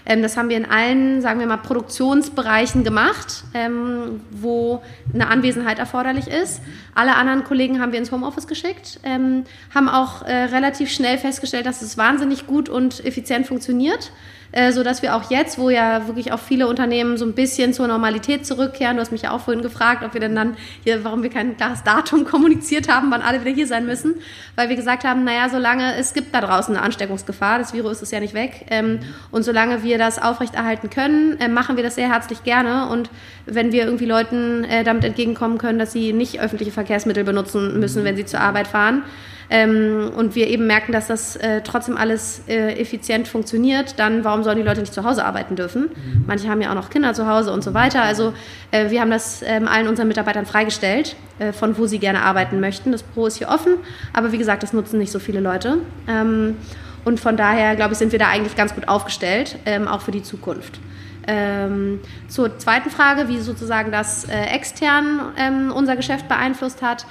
Ähm, 0.06 0.22
das 0.22 0.36
haben 0.36 0.48
wir 0.48 0.56
in 0.56 0.66
allen, 0.66 1.20
sagen 1.22 1.40
wir 1.40 1.46
mal, 1.46 1.56
Produktionsbereichen 1.56 2.84
gemacht, 2.84 3.44
ähm, 3.54 4.20
wo 4.30 4.82
eine 5.12 5.28
Anwesenheit 5.28 5.78
erforderlich 5.78 6.26
ist. 6.26 6.62
Alle 6.94 7.16
anderen 7.16 7.44
Kollegen 7.44 7.80
haben 7.80 7.92
wir 7.92 7.98
ins 7.98 8.12
Homeoffice 8.12 8.46
geschickt, 8.46 9.00
ähm, 9.04 9.44
haben 9.74 9.88
auch 9.88 10.22
äh, 10.22 10.32
relativ 10.44 10.90
schnell 10.90 11.18
festgestellt, 11.18 11.66
dass 11.66 11.82
es 11.82 11.96
wahnsinnig 11.98 12.46
gut 12.46 12.68
und 12.68 13.04
effizient 13.04 13.46
funktioniert 13.46 14.12
äh, 14.52 14.72
so 14.72 14.82
dass 14.82 15.02
wir 15.02 15.14
auch 15.14 15.30
jetzt, 15.30 15.58
wo 15.58 15.70
ja 15.70 16.06
wirklich 16.06 16.32
auch 16.32 16.38
viele 16.38 16.68
Unternehmen 16.68 17.16
so 17.16 17.24
ein 17.24 17.34
bisschen 17.34 17.72
zur 17.72 17.86
Normalität 17.86 18.46
zurückkehren, 18.46 18.96
du 18.96 19.00
hast 19.00 19.12
mich 19.12 19.22
ja 19.22 19.30
auch 19.30 19.40
vorhin 19.40 19.62
gefragt, 19.62 20.02
ob 20.04 20.14
wir 20.14 20.20
denn 20.20 20.34
dann 20.34 20.56
hier, 20.84 21.04
warum 21.04 21.22
wir 21.22 21.30
kein 21.30 21.56
klares 21.56 21.82
Datum 21.82 22.24
kommuniziert 22.30 22.88
haben, 22.88 23.10
wann 23.10 23.22
alle 23.22 23.40
wieder 23.40 23.52
hier 23.52 23.66
sein 23.66 23.86
müssen, 23.86 24.16
weil 24.56 24.68
wir 24.68 24.76
gesagt 24.76 25.04
haben, 25.04 25.24
naja, 25.24 25.48
solange 25.48 25.94
es 25.96 26.14
gibt 26.14 26.34
da 26.34 26.40
draußen 26.40 26.74
eine 26.74 26.84
Ansteckungsgefahr, 26.84 27.58
das 27.58 27.72
Virus 27.72 28.02
ist 28.02 28.12
ja 28.12 28.20
nicht 28.20 28.34
weg 28.34 28.66
ähm, 28.70 29.00
und 29.30 29.42
solange 29.42 29.82
wir 29.82 29.98
das 29.98 30.20
aufrechterhalten 30.20 30.90
können, 30.90 31.38
äh, 31.40 31.48
machen 31.48 31.76
wir 31.76 31.84
das 31.84 31.94
sehr 31.94 32.08
herzlich 32.08 32.44
gerne. 32.44 32.88
Und 32.88 33.10
wenn 33.46 33.72
wir 33.72 33.84
irgendwie 33.84 34.06
Leuten 34.06 34.64
äh, 34.64 34.84
damit 34.84 35.04
entgegenkommen 35.04 35.58
können, 35.58 35.78
dass 35.78 35.92
sie 35.92 36.12
nicht 36.12 36.40
öffentliche 36.40 36.72
Verkehrsmittel 36.72 37.24
benutzen 37.24 37.78
müssen, 37.78 38.04
wenn 38.04 38.16
sie 38.16 38.24
zur 38.24 38.40
Arbeit 38.40 38.68
fahren, 38.68 39.04
ähm, 39.50 40.12
und 40.16 40.36
wir 40.36 40.46
eben 40.46 40.66
merken, 40.68 40.92
dass 40.92 41.08
das 41.08 41.34
äh, 41.36 41.60
trotzdem 41.62 41.96
alles 41.96 42.42
äh, 42.46 42.80
effizient 42.80 43.26
funktioniert, 43.26 43.98
dann 43.98 44.24
warum 44.24 44.44
sollen 44.44 44.56
die 44.56 44.62
Leute 44.62 44.80
nicht 44.80 44.94
zu 44.94 45.04
Hause 45.04 45.24
arbeiten 45.24 45.56
dürfen? 45.56 45.82
Mhm. 45.82 46.24
Manche 46.26 46.48
haben 46.48 46.62
ja 46.62 46.70
auch 46.70 46.76
noch 46.76 46.88
Kinder 46.88 47.14
zu 47.14 47.26
Hause 47.26 47.52
und 47.52 47.64
so 47.64 47.74
weiter. 47.74 48.02
Also 48.02 48.32
äh, 48.70 48.90
wir 48.90 49.00
haben 49.00 49.10
das 49.10 49.42
ähm, 49.42 49.66
allen 49.66 49.88
unseren 49.88 50.06
Mitarbeitern 50.06 50.46
freigestellt, 50.46 51.16
äh, 51.40 51.52
von 51.52 51.76
wo 51.76 51.86
sie 51.86 51.98
gerne 51.98 52.22
arbeiten 52.22 52.60
möchten. 52.60 52.92
Das 52.92 53.02
Büro 53.02 53.26
ist 53.26 53.38
hier 53.38 53.48
offen, 53.48 53.74
aber 54.12 54.30
wie 54.30 54.38
gesagt, 54.38 54.62
das 54.62 54.72
nutzen 54.72 54.98
nicht 54.98 55.10
so 55.10 55.18
viele 55.18 55.40
Leute. 55.40 55.78
Ähm, 56.06 56.56
und 57.04 57.18
von 57.18 57.36
daher, 57.36 57.74
glaube 57.74 57.94
ich, 57.94 57.98
sind 57.98 58.12
wir 58.12 58.20
da 58.20 58.28
eigentlich 58.28 58.54
ganz 58.56 58.74
gut 58.74 58.86
aufgestellt, 58.86 59.58
ähm, 59.66 59.88
auch 59.88 60.02
für 60.02 60.12
die 60.12 60.22
Zukunft. 60.22 60.78
Ähm, 61.26 62.00
zur 62.28 62.58
zweiten 62.58 62.90
Frage, 62.90 63.28
wie 63.28 63.40
sozusagen 63.40 63.90
das 63.90 64.28
äh, 64.28 64.44
extern 64.54 65.32
ähm, 65.36 65.72
unser 65.74 65.96
Geschäft 65.96 66.28
beeinflusst 66.28 66.82
hat. 66.82 67.04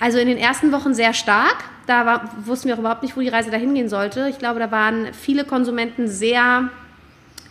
Also 0.00 0.18
in 0.18 0.26
den 0.26 0.38
ersten 0.38 0.72
Wochen 0.72 0.94
sehr 0.94 1.12
stark. 1.12 1.56
Da 1.86 2.06
war, 2.06 2.30
wussten 2.44 2.68
wir 2.68 2.74
auch 2.74 2.80
überhaupt 2.80 3.02
nicht, 3.02 3.16
wo 3.16 3.20
die 3.20 3.28
Reise 3.28 3.50
dahin 3.50 3.74
gehen 3.74 3.88
sollte. 3.88 4.28
Ich 4.28 4.38
glaube, 4.38 4.60
da 4.60 4.70
waren 4.70 5.08
viele 5.12 5.44
Konsumenten 5.44 6.08
sehr 6.08 6.68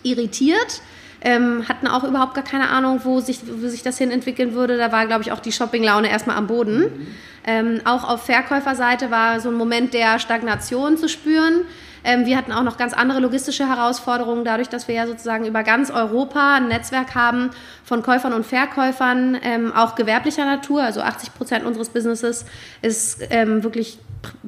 irritiert. 0.03 0.81
Ähm, 1.23 1.67
hatten 1.69 1.87
auch 1.87 2.03
überhaupt 2.03 2.33
gar 2.33 2.43
keine 2.43 2.69
Ahnung, 2.69 3.01
wo 3.03 3.19
sich, 3.19 3.41
wo 3.45 3.67
sich 3.67 3.83
das 3.83 3.97
hin 3.97 4.09
entwickeln 4.09 4.53
würde. 4.53 4.77
Da 4.77 4.91
war, 4.91 5.05
glaube 5.05 5.21
ich, 5.21 5.31
auch 5.31 5.39
die 5.39 5.51
Shoppinglaune 5.51 6.09
erstmal 6.09 6.35
am 6.35 6.47
Boden. 6.47 6.79
Mhm. 6.79 7.07
Ähm, 7.45 7.81
auch 7.85 8.07
auf 8.07 8.23
Verkäuferseite 8.25 9.11
war 9.11 9.39
so 9.39 9.49
ein 9.49 9.55
Moment 9.55 9.93
der 9.93 10.17
Stagnation 10.17 10.97
zu 10.97 11.07
spüren. 11.07 11.61
Ähm, 12.03 12.25
wir 12.25 12.37
hatten 12.37 12.51
auch 12.51 12.63
noch 12.63 12.77
ganz 12.77 12.93
andere 12.93 13.19
logistische 13.19 13.67
Herausforderungen, 13.67 14.45
dadurch, 14.45 14.69
dass 14.69 14.87
wir 14.87 14.95
ja 14.95 15.07
sozusagen 15.07 15.45
über 15.45 15.63
ganz 15.63 15.91
Europa 15.91 16.55
ein 16.55 16.67
Netzwerk 16.67 17.15
haben 17.15 17.51
von 17.83 18.01
Käufern 18.03 18.33
und 18.33 18.45
Verkäufern, 18.45 19.37
ähm, 19.41 19.71
auch 19.73 19.95
gewerblicher 19.95 20.45
Natur. 20.45 20.83
Also 20.83 21.01
80 21.01 21.33
Prozent 21.33 21.65
unseres 21.65 21.89
Businesses 21.89 22.45
ist 22.81 23.21
ähm, 23.29 23.63
wirklich 23.63 23.99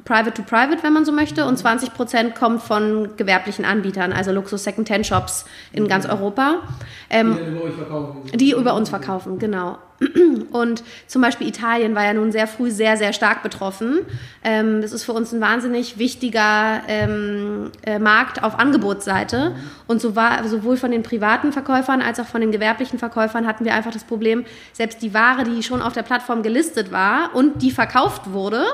Private 0.04 0.34
to 0.34 0.42
Private, 0.42 0.82
wenn 0.82 0.92
man 0.92 1.04
so 1.04 1.12
möchte, 1.12 1.46
und 1.46 1.56
20 1.56 1.94
Prozent 1.94 2.34
kommt 2.34 2.62
von 2.62 3.16
gewerblichen 3.16 3.64
Anbietern, 3.64 4.12
also 4.12 4.32
Luxus 4.32 4.64
Second-Hand-Shops 4.64 5.46
in 5.72 5.88
ganz 5.88 6.04
Europa. 6.06 6.62
Ähm, 7.08 7.36
die, 7.36 7.50
über 7.50 7.72
verkaufen. 7.72 8.22
die 8.34 8.50
über 8.52 8.74
uns 8.74 8.90
verkaufen, 8.90 9.38
genau. 9.38 9.78
Und 10.50 10.82
zum 11.06 11.22
Beispiel 11.22 11.48
Italien 11.48 11.94
war 11.94 12.04
ja 12.04 12.12
nun 12.12 12.32
sehr 12.32 12.46
früh 12.46 12.70
sehr, 12.70 12.96
sehr 12.96 13.12
stark 13.12 13.42
betroffen. 13.42 14.00
Ähm, 14.42 14.82
das 14.82 14.92
ist 14.92 15.04
für 15.04 15.12
uns 15.12 15.32
ein 15.32 15.40
wahnsinnig 15.40 15.98
wichtiger 15.98 16.82
ähm, 16.88 17.70
äh, 17.84 17.98
Markt 17.98 18.42
auf 18.42 18.58
Angebotsseite. 18.58 19.54
Und 19.86 20.00
so 20.00 20.16
war, 20.16 20.46
sowohl 20.48 20.76
von 20.76 20.90
den 20.90 21.02
privaten 21.02 21.52
Verkäufern 21.52 22.02
als 22.02 22.20
auch 22.20 22.26
von 22.26 22.40
den 22.40 22.52
gewerblichen 22.52 22.98
Verkäufern 22.98 23.46
hatten 23.46 23.64
wir 23.64 23.74
einfach 23.74 23.92
das 23.92 24.04
Problem, 24.04 24.44
selbst 24.72 25.00
die 25.00 25.14
Ware, 25.14 25.44
die 25.44 25.62
schon 25.62 25.80
auf 25.80 25.92
der 25.92 26.02
Plattform 26.02 26.42
gelistet 26.42 26.92
war 26.92 27.30
und 27.34 27.62
die 27.62 27.70
verkauft 27.70 28.32
wurde, 28.32 28.64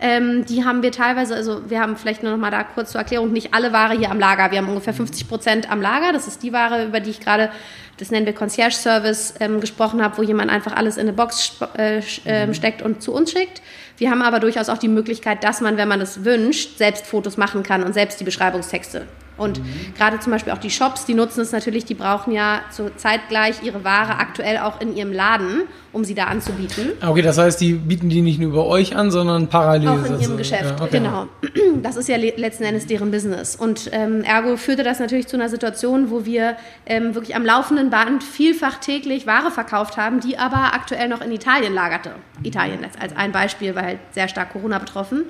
ähm, 0.00 0.46
die 0.46 0.64
haben 0.64 0.82
wir 0.82 0.92
teilweise, 0.92 1.34
also 1.34 1.68
wir 1.68 1.80
haben 1.80 1.96
vielleicht 1.96 2.22
nur 2.22 2.32
noch 2.32 2.38
mal 2.38 2.50
da 2.50 2.64
kurz 2.64 2.92
zur 2.92 3.00
Erklärung, 3.00 3.32
nicht 3.32 3.52
alle 3.52 3.72
Ware 3.72 3.94
hier 3.96 4.10
am 4.10 4.18
Lager. 4.18 4.50
Wir 4.50 4.58
haben 4.58 4.68
ungefähr 4.68 4.94
50 4.94 5.28
Prozent 5.28 5.70
am 5.70 5.82
Lager. 5.82 6.12
Das 6.12 6.26
ist 6.26 6.42
die 6.42 6.52
Ware, 6.52 6.86
über 6.86 7.00
die 7.00 7.10
ich 7.10 7.20
gerade, 7.20 7.50
das 7.98 8.10
nennen 8.10 8.24
wir 8.24 8.32
Concierge 8.32 8.74
Service, 8.74 9.34
ähm, 9.40 9.60
gesprochen 9.60 10.02
habe, 10.02 10.16
wo 10.16 10.22
jemand 10.22 10.50
einfach 10.50 10.74
alles 10.74 10.96
in 10.96 11.02
eine 11.02 11.12
Box 11.12 11.58
äh, 11.76 11.98
äh, 12.24 12.54
steckt 12.54 12.80
und 12.80 13.02
zu 13.02 13.12
uns 13.12 13.32
schickt. 13.32 13.60
Wir 13.98 14.10
haben 14.10 14.22
aber 14.22 14.40
durchaus 14.40 14.70
auch 14.70 14.78
die 14.78 14.88
Möglichkeit, 14.88 15.44
dass 15.44 15.60
man, 15.60 15.76
wenn 15.76 15.88
man 15.88 16.00
es 16.00 16.24
wünscht, 16.24 16.78
selbst 16.78 17.06
Fotos 17.06 17.36
machen 17.36 17.62
kann 17.62 17.82
und 17.82 17.92
selbst 17.92 18.18
die 18.20 18.24
Beschreibungstexte 18.24 19.06
und 19.40 19.58
mhm. 19.58 19.94
gerade 19.96 20.20
zum 20.20 20.32
Beispiel 20.32 20.52
auch 20.52 20.58
die 20.58 20.70
Shops, 20.70 21.06
die 21.06 21.14
nutzen 21.14 21.40
es 21.40 21.50
natürlich, 21.50 21.86
die 21.86 21.94
brauchen 21.94 22.30
ja 22.30 22.60
zur 22.70 22.94
Zeit 22.98 23.20
gleich 23.30 23.62
ihre 23.62 23.84
Ware 23.84 24.18
aktuell 24.18 24.58
auch 24.58 24.82
in 24.82 24.94
ihrem 24.94 25.12
Laden, 25.12 25.62
um 25.92 26.04
sie 26.04 26.14
da 26.14 26.24
anzubieten. 26.24 26.92
Okay, 27.00 27.22
das 27.22 27.38
heißt, 27.38 27.58
die 27.58 27.72
bieten 27.72 28.10
die 28.10 28.20
nicht 28.20 28.38
nur 28.38 28.50
über 28.50 28.66
euch 28.66 28.94
an, 28.94 29.10
sondern 29.10 29.48
parallel. 29.48 29.88
Auch 29.88 30.04
in 30.04 30.20
ihrem 30.20 30.36
Geschäft, 30.36 30.78
ja, 30.78 30.84
okay. 30.84 30.98
genau. 30.98 31.26
Das 31.82 31.96
ist 31.96 32.08
ja 32.08 32.16
letzten 32.16 32.64
Endes 32.64 32.86
deren 32.86 33.10
Business. 33.10 33.56
Und 33.56 33.88
ähm, 33.92 34.22
ergo 34.22 34.56
führte 34.56 34.82
das 34.82 35.00
natürlich 35.00 35.26
zu 35.26 35.36
einer 35.36 35.48
Situation, 35.48 36.10
wo 36.10 36.26
wir 36.26 36.56
ähm, 36.84 37.14
wirklich 37.14 37.34
am 37.34 37.44
laufenden 37.44 37.88
Band 37.88 38.22
vielfach 38.22 38.78
täglich 38.78 39.26
Ware 39.26 39.50
verkauft 39.50 39.96
haben, 39.96 40.20
die 40.20 40.36
aber 40.36 40.74
aktuell 40.74 41.08
noch 41.08 41.22
in 41.22 41.32
Italien 41.32 41.72
lagerte. 41.72 42.10
Italien 42.42 42.80
als 43.00 43.16
ein 43.16 43.32
Beispiel, 43.32 43.74
weil 43.74 43.84
halt 43.84 43.98
sehr 44.10 44.28
stark 44.28 44.52
Corona 44.52 44.78
betroffen. 44.78 45.24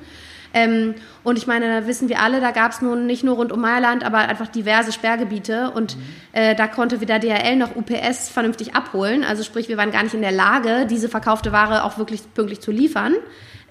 Ähm, 0.53 0.95
und 1.23 1.39
ich 1.39 1.47
meine, 1.47 1.81
da 1.81 1.87
wissen 1.87 2.09
wir 2.09 2.21
alle, 2.21 2.41
da 2.41 2.51
gab 2.51 2.73
es 2.73 2.81
nun 2.81 3.07
nicht 3.07 3.25
nur 3.25 3.37
rund 3.37 3.53
um 3.53 3.61
Mailand, 3.61 4.05
aber 4.05 4.19
einfach 4.19 4.49
diverse 4.49 4.93
Sperrgebiete. 4.93 5.71
Und 5.71 5.97
mhm. 5.97 6.03
äh, 6.33 6.55
da 6.55 6.67
konnte 6.67 7.01
weder 7.01 7.19
DHL 7.19 7.57
noch 7.57 7.77
UPS 7.77 8.29
vernünftig 8.29 8.75
abholen. 8.75 9.25
Also 9.25 9.43
sprich, 9.43 9.69
wir 9.69 9.77
waren 9.77 9.93
gar 9.93 10.03
nicht 10.03 10.15
in 10.15 10.23
der 10.23 10.33
Lage, 10.33 10.87
diese 10.87 11.09
verkaufte 11.09 11.53
Ware 11.53 11.85
auch 11.85 11.99
wirklich 11.99 12.23
pünktlich 12.35 12.61
zu 12.61 12.71
liefern. 12.71 13.15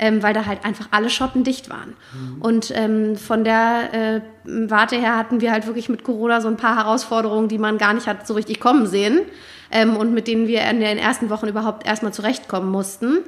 Ähm, 0.01 0.23
weil 0.23 0.33
da 0.33 0.45
halt 0.45 0.63
einfach 0.63 0.87
alle 0.91 1.09
Schotten 1.09 1.43
dicht 1.43 1.69
waren. 1.69 1.93
Mhm. 2.13 2.41
Und 2.41 2.71
ähm, 2.73 3.17
von 3.17 3.43
der 3.43 3.93
äh, 3.93 4.21
Warte 4.45 4.95
her 4.95 5.17
hatten 5.17 5.41
wir 5.41 5.51
halt 5.51 5.67
wirklich 5.67 5.89
mit 5.89 6.05
Corona 6.05 6.39
so 6.39 6.47
ein 6.47 6.55
paar 6.55 6.77
Herausforderungen, 6.77 7.49
die 7.49 7.57
man 7.57 7.77
gar 7.77 7.93
nicht 7.93 8.07
hat 8.07 8.25
so 8.25 8.33
richtig 8.33 8.61
kommen 8.61 8.87
sehen 8.87 9.19
ähm, 9.71 9.97
und 9.97 10.13
mit 10.13 10.27
denen 10.27 10.47
wir 10.47 10.61
in 10.63 10.79
den 10.79 10.97
ersten 10.97 11.29
Wochen 11.29 11.47
überhaupt 11.47 11.85
erstmal 11.85 12.13
zurechtkommen 12.13 12.71
mussten. 12.71 13.19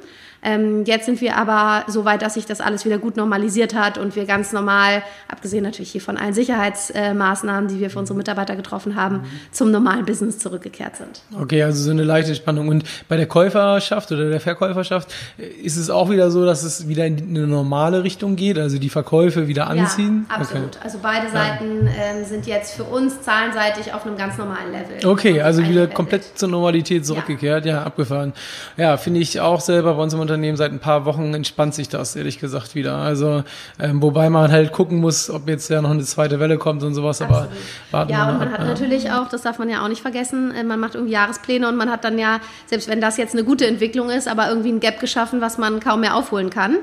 Ähm, 0.42 0.84
jetzt 0.84 1.06
sind 1.06 1.20
wir 1.20 1.36
aber 1.36 1.84
so 1.90 2.04
weit, 2.04 2.22
dass 2.22 2.34
sich 2.34 2.46
das 2.46 2.60
alles 2.60 2.84
wieder 2.84 2.98
gut 2.98 3.16
normalisiert 3.16 3.74
hat 3.74 3.96
und 3.96 4.16
wir 4.16 4.26
ganz 4.26 4.52
normal, 4.52 5.02
abgesehen 5.28 5.62
natürlich 5.62 5.92
hier 5.92 6.00
von 6.00 6.16
allen 6.16 6.34
Sicherheitsmaßnahmen, 6.34 7.68
die 7.68 7.78
wir 7.78 7.90
für 7.90 8.00
unsere 8.00 8.16
Mitarbeiter 8.16 8.56
getroffen 8.56 8.96
haben, 8.96 9.18
mhm. 9.18 9.24
zum 9.52 9.70
normalen 9.70 10.04
Business 10.04 10.38
zurückgekehrt 10.38 10.96
sind. 10.96 11.22
Okay, 11.40 11.62
also 11.62 11.84
so 11.84 11.90
eine 11.92 12.02
leichte 12.02 12.34
Spannung. 12.34 12.68
Und 12.68 12.84
bei 13.08 13.16
der 13.16 13.26
Käuferschaft 13.26 14.10
oder 14.10 14.30
der 14.30 14.40
Verkäuferschaft 14.40 15.14
äh, 15.38 15.46
ist 15.46 15.76
es 15.76 15.90
auch 15.90 16.10
wieder 16.10 16.32
so, 16.32 16.44
dass 16.44 16.64
es 16.64 16.88
wieder 16.88 17.06
in 17.06 17.18
eine 17.28 17.46
normale 17.46 18.02
Richtung 18.02 18.34
geht, 18.34 18.58
also 18.58 18.78
die 18.78 18.90
Verkäufe 18.90 19.46
wieder 19.46 19.68
anziehen? 19.68 20.26
Ja, 20.28 20.36
absolut. 20.36 20.76
Okay. 20.76 20.78
Also 20.82 20.98
beide 21.00 21.30
Seiten 21.30 21.86
ähm, 21.86 22.24
sind 22.24 22.48
jetzt 22.48 22.74
für 22.74 22.84
uns 22.84 23.22
zahlenseitig 23.22 23.94
auf 23.94 24.04
einem 24.04 24.16
ganz 24.16 24.36
normalen 24.38 24.72
Level. 24.72 25.06
Okay, 25.06 25.40
also 25.40 25.62
wieder 25.62 25.86
komplett 25.86 26.36
zur 26.36 26.48
Normalität 26.48 27.06
zurückgekehrt, 27.06 27.64
ja, 27.64 27.74
ja 27.74 27.82
abgefahren. 27.84 28.32
Ja, 28.76 28.96
finde 28.96 29.20
ich 29.20 29.40
auch 29.40 29.60
selber 29.60 29.94
bei 29.94 30.02
uns 30.02 30.12
im 30.12 30.18
Unternehmen 30.18 30.31
Unternehmen 30.32 30.56
seit 30.56 30.72
ein 30.72 30.78
paar 30.78 31.04
Wochen 31.04 31.34
entspannt 31.34 31.74
sich 31.74 31.88
das, 31.88 32.16
ehrlich 32.16 32.38
gesagt, 32.38 32.74
wieder. 32.74 32.96
Also, 32.96 33.44
ähm, 33.78 34.02
wobei 34.02 34.30
man 34.30 34.50
halt 34.50 34.72
gucken 34.72 34.98
muss, 34.98 35.30
ob 35.30 35.48
jetzt 35.48 35.68
ja 35.68 35.82
noch 35.82 35.90
eine 35.90 36.02
zweite 36.02 36.40
Welle 36.40 36.58
kommt 36.58 36.82
und 36.82 36.94
sowas, 36.94 37.20
aber 37.20 37.48
warten 37.90 38.10
Ja, 38.10 38.30
und 38.30 38.38
man 38.38 38.48
ab, 38.48 38.54
hat 38.54 38.60
ja. 38.60 38.66
natürlich 38.66 39.10
auch, 39.10 39.28
das 39.28 39.42
darf 39.42 39.58
man 39.58 39.68
ja 39.68 39.84
auch 39.84 39.88
nicht 39.88 40.02
vergessen, 40.02 40.52
äh, 40.54 40.64
man 40.64 40.80
macht 40.80 40.94
irgendwie 40.94 41.12
Jahrespläne 41.12 41.68
und 41.68 41.76
man 41.76 41.90
hat 41.90 42.04
dann 42.04 42.18
ja, 42.18 42.40
selbst 42.66 42.88
wenn 42.88 43.00
das 43.00 43.16
jetzt 43.16 43.34
eine 43.34 43.44
gute 43.44 43.66
Entwicklung 43.66 44.10
ist, 44.10 44.28
aber 44.28 44.48
irgendwie 44.48 44.72
ein 44.72 44.80
Gap 44.80 45.00
geschaffen, 45.00 45.40
was 45.40 45.58
man 45.58 45.80
kaum 45.80 46.00
mehr 46.00 46.16
aufholen 46.16 46.50
kann. 46.50 46.78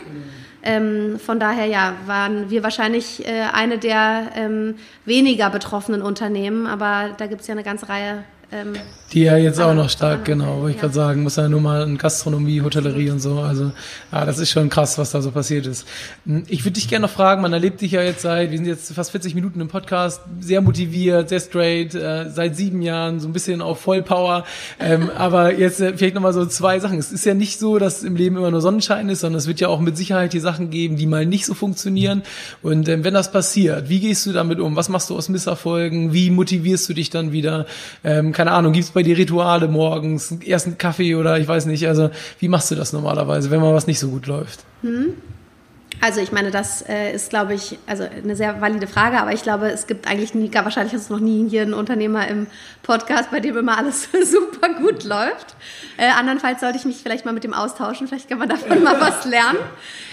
Ähm, 0.61 1.19
von 1.19 1.39
daher 1.39 1.65
ja, 1.65 1.93
waren 2.05 2.49
wir 2.49 2.63
wahrscheinlich 2.63 3.25
äh, 3.25 3.43
eine 3.53 3.77
der 3.77 4.31
ähm, 4.35 4.75
weniger 5.05 5.49
betroffenen 5.49 6.01
Unternehmen, 6.01 6.67
aber 6.67 7.11
da 7.17 7.27
gibt 7.27 7.41
es 7.41 7.47
ja 7.47 7.53
eine 7.53 7.63
ganze 7.63 7.87
Reihe 7.87 8.23
ähm, 8.51 8.73
die 9.13 9.23
ja 9.23 9.37
jetzt 9.37 9.59
auch 9.59 9.73
noch 9.73 9.89
stark, 9.89 10.25
genau, 10.25 10.61
wollte 10.61 10.71
ich 10.71 10.75
ja. 10.75 10.81
gerade 10.81 10.93
sagen, 10.93 11.23
muss 11.23 11.35
ja 11.35 11.49
nur 11.49 11.61
mal 11.61 11.83
in 11.83 11.97
Gastronomie, 11.97 12.61
Hotellerie 12.61 13.09
und 13.09 13.19
so. 13.19 13.39
Also, 13.39 13.71
ja, 14.11 14.25
das 14.25 14.39
ist 14.39 14.49
schon 14.49 14.69
krass, 14.69 14.97
was 14.97 15.11
da 15.11 15.21
so 15.21 15.31
passiert 15.31 15.67
ist. 15.67 15.87
Hm, 16.25 16.43
ich 16.47 16.63
würde 16.63 16.73
dich 16.73 16.87
gerne 16.87 17.07
noch 17.07 17.13
fragen, 17.13 17.41
man 17.41 17.53
erlebt 17.53 17.81
dich 17.81 17.91
ja 17.91 18.01
jetzt 18.01 18.21
seit, 18.21 18.51
wir 18.51 18.57
sind 18.57 18.67
jetzt 18.67 18.91
fast 18.93 19.11
40 19.11 19.35
Minuten 19.35 19.61
im 19.61 19.67
Podcast, 19.67 20.21
sehr 20.39 20.61
motiviert, 20.61 21.29
sehr 21.29 21.39
straight, 21.39 21.93
äh, 21.93 22.29
seit 22.29 22.55
sieben 22.55 22.81
Jahren, 22.81 23.19
so 23.19 23.27
ein 23.27 23.33
bisschen 23.33 23.61
auf 23.61 23.81
Vollpower. 23.81 24.45
Ähm, 24.79 25.11
aber 25.17 25.55
jetzt 25.55 25.79
äh, 25.79 25.95
vielleicht 25.95 26.15
nochmal 26.15 26.33
so 26.33 26.45
zwei 26.45 26.79
Sachen. 26.79 26.97
Es 26.97 27.11
ist 27.11 27.25
ja 27.25 27.35
nicht 27.35 27.59
so, 27.59 27.77
dass 27.77 28.03
im 28.03 28.15
Leben 28.15 28.37
immer 28.37 28.51
nur 28.51 28.61
Sonnenschein 28.61 29.09
ist, 29.09 29.21
sondern 29.21 29.37
es 29.37 29.47
wird 29.47 29.59
ja 29.59 29.67
auch 29.67 29.79
mit 29.79 29.95
Sicherheit 29.97 30.33
die 30.33 30.39
Sachen 30.39 30.71
geben, 30.71 30.97
die 30.97 31.05
mal 31.05 31.25
nicht 31.25 31.45
so 31.45 31.53
funktionieren. 31.53 32.23
Und 32.63 32.87
ähm, 32.89 33.03
wenn 33.03 33.13
das 33.13 33.31
passiert, 33.31 33.89
wie 33.89 33.99
gehst 33.99 34.25
du 34.25 34.33
damit 34.33 34.59
um? 34.59 34.75
Was 34.75 34.89
machst 34.89 35.09
du 35.09 35.15
aus 35.15 35.29
Misserfolgen? 35.29 36.13
Wie 36.13 36.31
motivierst 36.31 36.87
du 36.89 36.93
dich 36.93 37.09
dann 37.09 37.31
wieder? 37.31 37.65
Ähm, 38.03 38.33
keine 38.39 38.53
Ahnung, 38.53 38.71
gibt's 38.71 38.91
bei 38.91 39.03
dir 39.03 39.17
Rituale 39.17 39.67
morgens, 39.67 40.33
ersten 40.45 40.77
Kaffee 40.77 41.15
oder 41.15 41.37
ich 41.37 41.45
weiß 41.49 41.65
nicht, 41.65 41.85
also 41.89 42.09
wie 42.39 42.47
machst 42.47 42.71
du 42.71 42.75
das 42.75 42.93
normalerweise, 42.93 43.51
wenn 43.51 43.59
mal 43.59 43.73
was 43.73 43.85
nicht 43.85 43.99
so 43.99 44.07
gut 44.07 44.27
läuft? 44.27 44.61
Hm. 44.81 45.15
Also 45.99 46.21
ich 46.21 46.31
meine, 46.31 46.49
das 46.49 46.81
äh, 46.87 47.13
ist, 47.13 47.31
glaube 47.31 47.53
ich, 47.53 47.77
also 47.85 48.05
eine 48.05 48.37
sehr 48.37 48.61
valide 48.61 48.87
Frage, 48.87 49.19
aber 49.19 49.33
ich 49.33 49.43
glaube, 49.43 49.69
es 49.69 49.87
gibt 49.87 50.07
eigentlich 50.07 50.33
nie, 50.33 50.47
gar 50.47 50.63
wahrscheinlich 50.63 50.93
hast 50.93 51.09
du 51.09 51.15
noch 51.15 51.19
nie 51.19 51.49
hier 51.49 51.63
einen 51.63 51.73
Unternehmer 51.73 52.29
im 52.29 52.47
Podcast, 52.81 53.29
bei 53.29 53.41
dem 53.41 53.57
immer 53.57 53.77
alles 53.77 54.07
super 54.31 54.69
gut 54.75 55.03
läuft. 55.03 55.55
Äh, 55.97 56.09
andernfalls 56.17 56.61
sollte 56.61 56.77
ich 56.77 56.85
mich 56.85 56.99
vielleicht 57.03 57.25
mal 57.25 57.33
mit 57.33 57.43
dem 57.43 57.53
austauschen, 57.53 58.07
vielleicht 58.07 58.29
kann 58.29 58.39
man 58.39 58.47
davon 58.47 58.81
mal 58.81 59.01
was 59.01 59.25
lernen. 59.25 59.59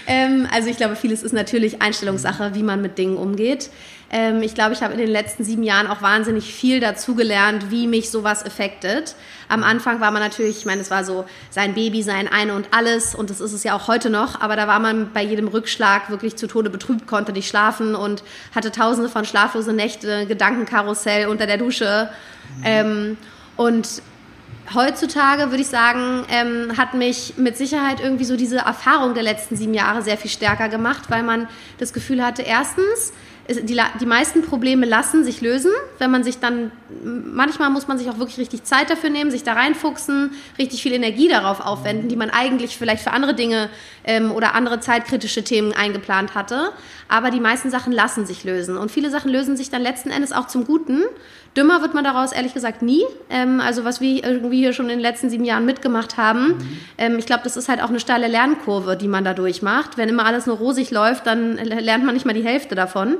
Ähm, 0.05 0.47
also 0.53 0.67
ich 0.67 0.75
glaube, 0.75 0.97
vieles 0.97 1.23
ist 1.23 1.33
natürlich 1.33 1.81
Einstellungssache, 1.81 2.55
wie 2.55 2.63
man 2.63 2.81
mit 2.81 2.97
Dingen 2.97 3.15
umgeht. 3.15 3.69
Ähm, 4.09 4.41
ich 4.41 4.55
glaube, 4.55 4.73
ich 4.73 4.81
habe 4.81 4.93
in 4.93 4.99
den 4.99 5.09
letzten 5.09 5.43
sieben 5.43 5.63
Jahren 5.63 5.87
auch 5.87 6.01
wahnsinnig 6.01 6.53
viel 6.53 6.79
dazugelernt, 6.79 7.69
wie 7.71 7.87
mich 7.87 8.09
sowas 8.09 8.45
affectet. 8.45 9.15
Am 9.49 9.63
Anfang 9.63 9.99
war 9.99 10.11
man 10.11 10.21
natürlich, 10.21 10.59
ich 10.59 10.65
meine, 10.65 10.81
es 10.81 10.91
war 10.91 11.03
so 11.03 11.25
sein 11.49 11.73
Baby, 11.73 12.03
sein 12.03 12.27
Eine 12.27 12.53
und 12.53 12.67
alles 12.71 13.15
und 13.15 13.29
das 13.29 13.41
ist 13.41 13.53
es 13.53 13.63
ja 13.63 13.75
auch 13.75 13.87
heute 13.87 14.09
noch, 14.09 14.39
aber 14.41 14.55
da 14.55 14.67
war 14.67 14.79
man 14.79 15.11
bei 15.13 15.23
jedem 15.23 15.47
Rückschlag 15.47 16.09
wirklich 16.09 16.35
zu 16.37 16.47
Tode 16.47 16.69
betrübt, 16.69 17.07
konnte 17.07 17.33
nicht 17.33 17.49
schlafen 17.49 17.95
und 17.95 18.23
hatte 18.55 18.71
tausende 18.71 19.09
von 19.09 19.25
schlaflose 19.25 19.73
Nächte, 19.73 20.25
Gedankenkarussell 20.25 21.27
unter 21.27 21.45
der 21.45 21.57
Dusche. 21.57 22.09
Ähm, 22.63 23.17
und 23.55 24.01
heutzutage 24.73 25.49
würde 25.49 25.61
ich 25.61 25.67
sagen, 25.67 26.25
ähm, 26.29 26.77
hat 26.77 26.93
mich 26.93 27.35
mit 27.37 27.57
Sicherheit 27.57 27.99
irgendwie 27.99 28.25
so 28.25 28.35
diese 28.35 28.57
Erfahrung 28.57 29.13
der 29.13 29.23
letzten 29.23 29.55
sieben 29.55 29.73
Jahre 29.73 30.01
sehr 30.01 30.17
viel 30.17 30.31
stärker 30.31 30.69
gemacht, 30.69 31.03
weil 31.09 31.23
man 31.23 31.47
das 31.77 31.93
Gefühl 31.93 32.23
hatte, 32.25 32.41
erstens, 32.41 33.13
die, 33.49 33.79
die 33.99 34.05
meisten 34.05 34.41
Probleme 34.41 34.85
lassen 34.85 35.23
sich 35.23 35.39
lösen, 35.41 35.71
wenn 35.99 36.11
man 36.11 36.23
sich 36.23 36.39
dann, 36.39 36.71
manchmal 37.03 37.69
muss 37.69 37.87
man 37.87 37.97
sich 37.97 38.09
auch 38.09 38.19
wirklich 38.19 38.37
richtig 38.37 38.63
Zeit 38.63 38.89
dafür 38.89 39.09
nehmen, 39.09 39.31
sich 39.31 39.43
da 39.43 39.53
reinfuchsen, 39.53 40.31
richtig 40.57 40.81
viel 40.81 40.91
Energie 40.91 41.29
darauf 41.29 41.61
aufwenden, 41.61 42.09
die 42.09 42.17
man 42.17 42.29
eigentlich 42.29 42.77
vielleicht 42.77 43.03
für 43.03 43.11
andere 43.11 43.33
Dinge 43.33 43.69
ähm, 44.03 44.31
oder 44.31 44.53
andere 44.53 44.81
zeitkritische 44.81 45.43
Themen 45.43 45.71
eingeplant 45.71 46.35
hatte. 46.35 46.71
Aber 47.07 47.31
die 47.31 47.39
meisten 47.39 47.69
Sachen 47.69 47.93
lassen 47.93 48.25
sich 48.25 48.43
lösen. 48.43 48.77
Und 48.77 48.91
viele 48.91 49.09
Sachen 49.09 49.31
lösen 49.31 49.55
sich 49.55 49.69
dann 49.69 49.81
letzten 49.81 50.09
Endes 50.09 50.33
auch 50.33 50.47
zum 50.47 50.65
Guten. 50.65 51.03
Dümmer 51.57 51.81
wird 51.81 51.95
man 51.95 52.03
daraus 52.03 52.31
ehrlich 52.31 52.53
gesagt 52.53 52.81
nie. 52.81 53.03
Ähm, 53.29 53.59
also 53.59 53.83
was 53.83 53.99
wir 53.99 54.23
irgendwie 54.23 54.57
hier 54.57 54.73
schon 54.73 54.85
in 54.85 54.97
den 54.97 54.99
letzten 54.99 55.29
sieben 55.29 55.43
Jahren 55.43 55.65
mitgemacht 55.65 56.15
haben. 56.15 56.49
Mhm. 56.49 56.79
Ähm, 56.97 57.19
ich 57.19 57.25
glaube, 57.25 57.41
das 57.43 57.57
ist 57.57 57.67
halt 57.67 57.81
auch 57.81 57.89
eine 57.89 57.99
steile 57.99 58.27
Lernkurve, 58.27 58.95
die 58.95 59.07
man 59.07 59.25
da 59.25 59.33
durchmacht. 59.33 59.97
Wenn 59.97 60.07
immer 60.07 60.25
alles 60.25 60.45
nur 60.45 60.57
rosig 60.57 60.91
läuft, 60.91 61.25
dann 61.25 61.55
lernt 61.55 62.05
man 62.05 62.13
nicht 62.13 62.25
mal 62.25 62.33
die 62.33 62.45
Hälfte 62.45 62.75
davon. 62.75 63.17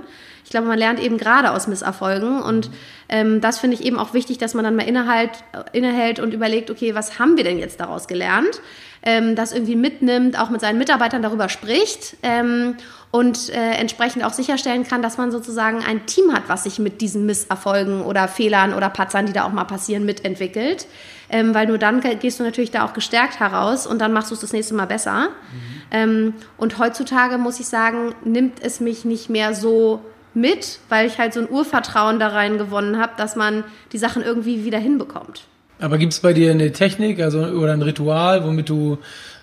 Ich 0.47 0.51
glaube, 0.51 0.67
man 0.67 0.79
lernt 0.79 1.01
eben 1.01 1.17
gerade 1.17 1.51
aus 1.51 1.67
Misserfolgen 1.67 2.41
und 2.41 2.71
ähm, 3.09 3.41
das 3.41 3.59
finde 3.59 3.75
ich 3.75 3.83
eben 3.83 3.99
auch 3.99 4.13
wichtig, 4.13 4.37
dass 4.37 4.53
man 4.53 4.63
dann 4.63 4.77
mal 4.77 4.87
innehalt, 4.87 5.31
innehält 5.73 6.21
und 6.21 6.33
überlegt, 6.33 6.71
okay, 6.71 6.95
was 6.95 7.19
haben 7.19 7.35
wir 7.35 7.43
denn 7.43 7.59
jetzt 7.59 7.81
daraus 7.81 8.07
gelernt? 8.07 8.61
Ähm, 9.03 9.35
das 9.35 9.51
irgendwie 9.51 9.75
mitnimmt, 9.75 10.39
auch 10.39 10.49
mit 10.49 10.61
seinen 10.61 10.77
Mitarbeitern 10.77 11.21
darüber 11.21 11.49
spricht 11.49 12.15
ähm, 12.23 12.77
und 13.11 13.49
äh, 13.49 13.71
entsprechend 13.73 14.23
auch 14.23 14.31
sicherstellen 14.31 14.87
kann, 14.87 15.01
dass 15.01 15.17
man 15.17 15.33
sozusagen 15.33 15.83
ein 15.83 16.05
Team 16.05 16.31
hat, 16.31 16.43
was 16.47 16.63
sich 16.63 16.79
mit 16.79 17.01
diesen 17.01 17.25
Misserfolgen 17.25 18.03
oder 18.03 18.29
Fehlern 18.29 18.73
oder 18.73 18.89
Patzern, 18.89 19.25
die 19.25 19.33
da 19.33 19.43
auch 19.43 19.51
mal 19.51 19.65
passieren, 19.65 20.05
mitentwickelt. 20.05 20.87
Ähm, 21.29 21.53
weil 21.53 21.67
nur 21.67 21.77
dann 21.77 21.99
gehst 21.99 22.39
du 22.39 22.45
natürlich 22.45 22.71
da 22.71 22.85
auch 22.85 22.93
gestärkt 22.93 23.41
heraus 23.41 23.85
und 23.85 23.99
dann 23.99 24.13
machst 24.13 24.31
du 24.31 24.35
es 24.35 24.39
das 24.39 24.53
nächste 24.53 24.75
Mal 24.75 24.87
besser. 24.87 25.23
Mhm. 25.23 25.81
Ähm, 25.91 26.33
und 26.55 26.79
heutzutage 26.79 27.37
muss 27.37 27.59
ich 27.59 27.67
sagen, 27.67 28.15
nimmt 28.23 28.63
es 28.63 28.79
mich 28.79 29.03
nicht 29.03 29.29
mehr 29.29 29.53
so 29.53 30.05
mit, 30.37 30.79
weil 30.87 31.07
ich 31.07 31.17
halt 31.17 31.33
so 31.33 31.41
ein 31.41 31.49
Urvertrauen 31.49 32.19
da 32.19 32.29
rein 32.29 32.57
gewonnen 32.57 32.97
habe, 32.97 33.13
dass 33.17 33.35
man 33.35 33.63
die 33.91 33.97
Sachen 33.97 34.23
irgendwie 34.23 34.63
wieder 34.63 34.79
hinbekommt. 34.79 35.43
Aber 35.79 35.97
gibt 35.97 36.13
es 36.13 36.19
bei 36.21 36.33
dir 36.33 36.51
eine 36.51 36.71
Technik 36.71 37.19
also, 37.21 37.39
oder 37.39 37.73
ein 37.73 37.81
Ritual, 37.81 38.43
womit 38.43 38.69
du 38.69 38.97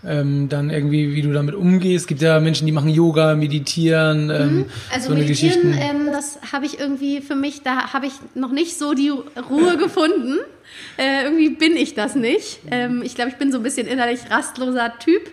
ähm, 0.04 0.48
dann 0.48 0.70
irgendwie, 0.70 1.14
wie 1.14 1.22
du 1.22 1.32
damit 1.32 1.54
umgehst? 1.54 2.02
Es 2.02 2.06
gibt 2.08 2.22
ja 2.22 2.40
Menschen, 2.40 2.66
die 2.66 2.72
machen 2.72 2.88
Yoga, 2.88 3.36
meditieren, 3.36 4.30
ähm, 4.30 4.56
mhm. 4.56 4.64
also 4.92 5.10
so 5.10 5.14
meditieren, 5.14 5.60
eine 5.60 5.72
Geschichten. 5.72 6.06
Ähm, 6.06 6.12
das 6.12 6.38
habe 6.52 6.66
ich 6.66 6.80
irgendwie 6.80 7.20
für 7.20 7.36
mich, 7.36 7.62
da 7.62 7.92
habe 7.92 8.06
ich 8.06 8.14
noch 8.34 8.50
nicht 8.50 8.78
so 8.78 8.94
die 8.94 9.10
Ruhe 9.10 9.76
gefunden. 9.78 10.38
Äh, 10.96 11.24
irgendwie 11.24 11.50
bin 11.50 11.76
ich 11.76 11.94
das 11.94 12.16
nicht. 12.16 12.60
Ähm, 12.70 13.02
ich 13.04 13.14
glaube, 13.14 13.30
ich 13.30 13.36
bin 13.36 13.52
so 13.52 13.58
ein 13.58 13.62
bisschen 13.62 13.86
innerlich 13.86 14.20
rastloser 14.30 14.92
Typ. 14.98 15.30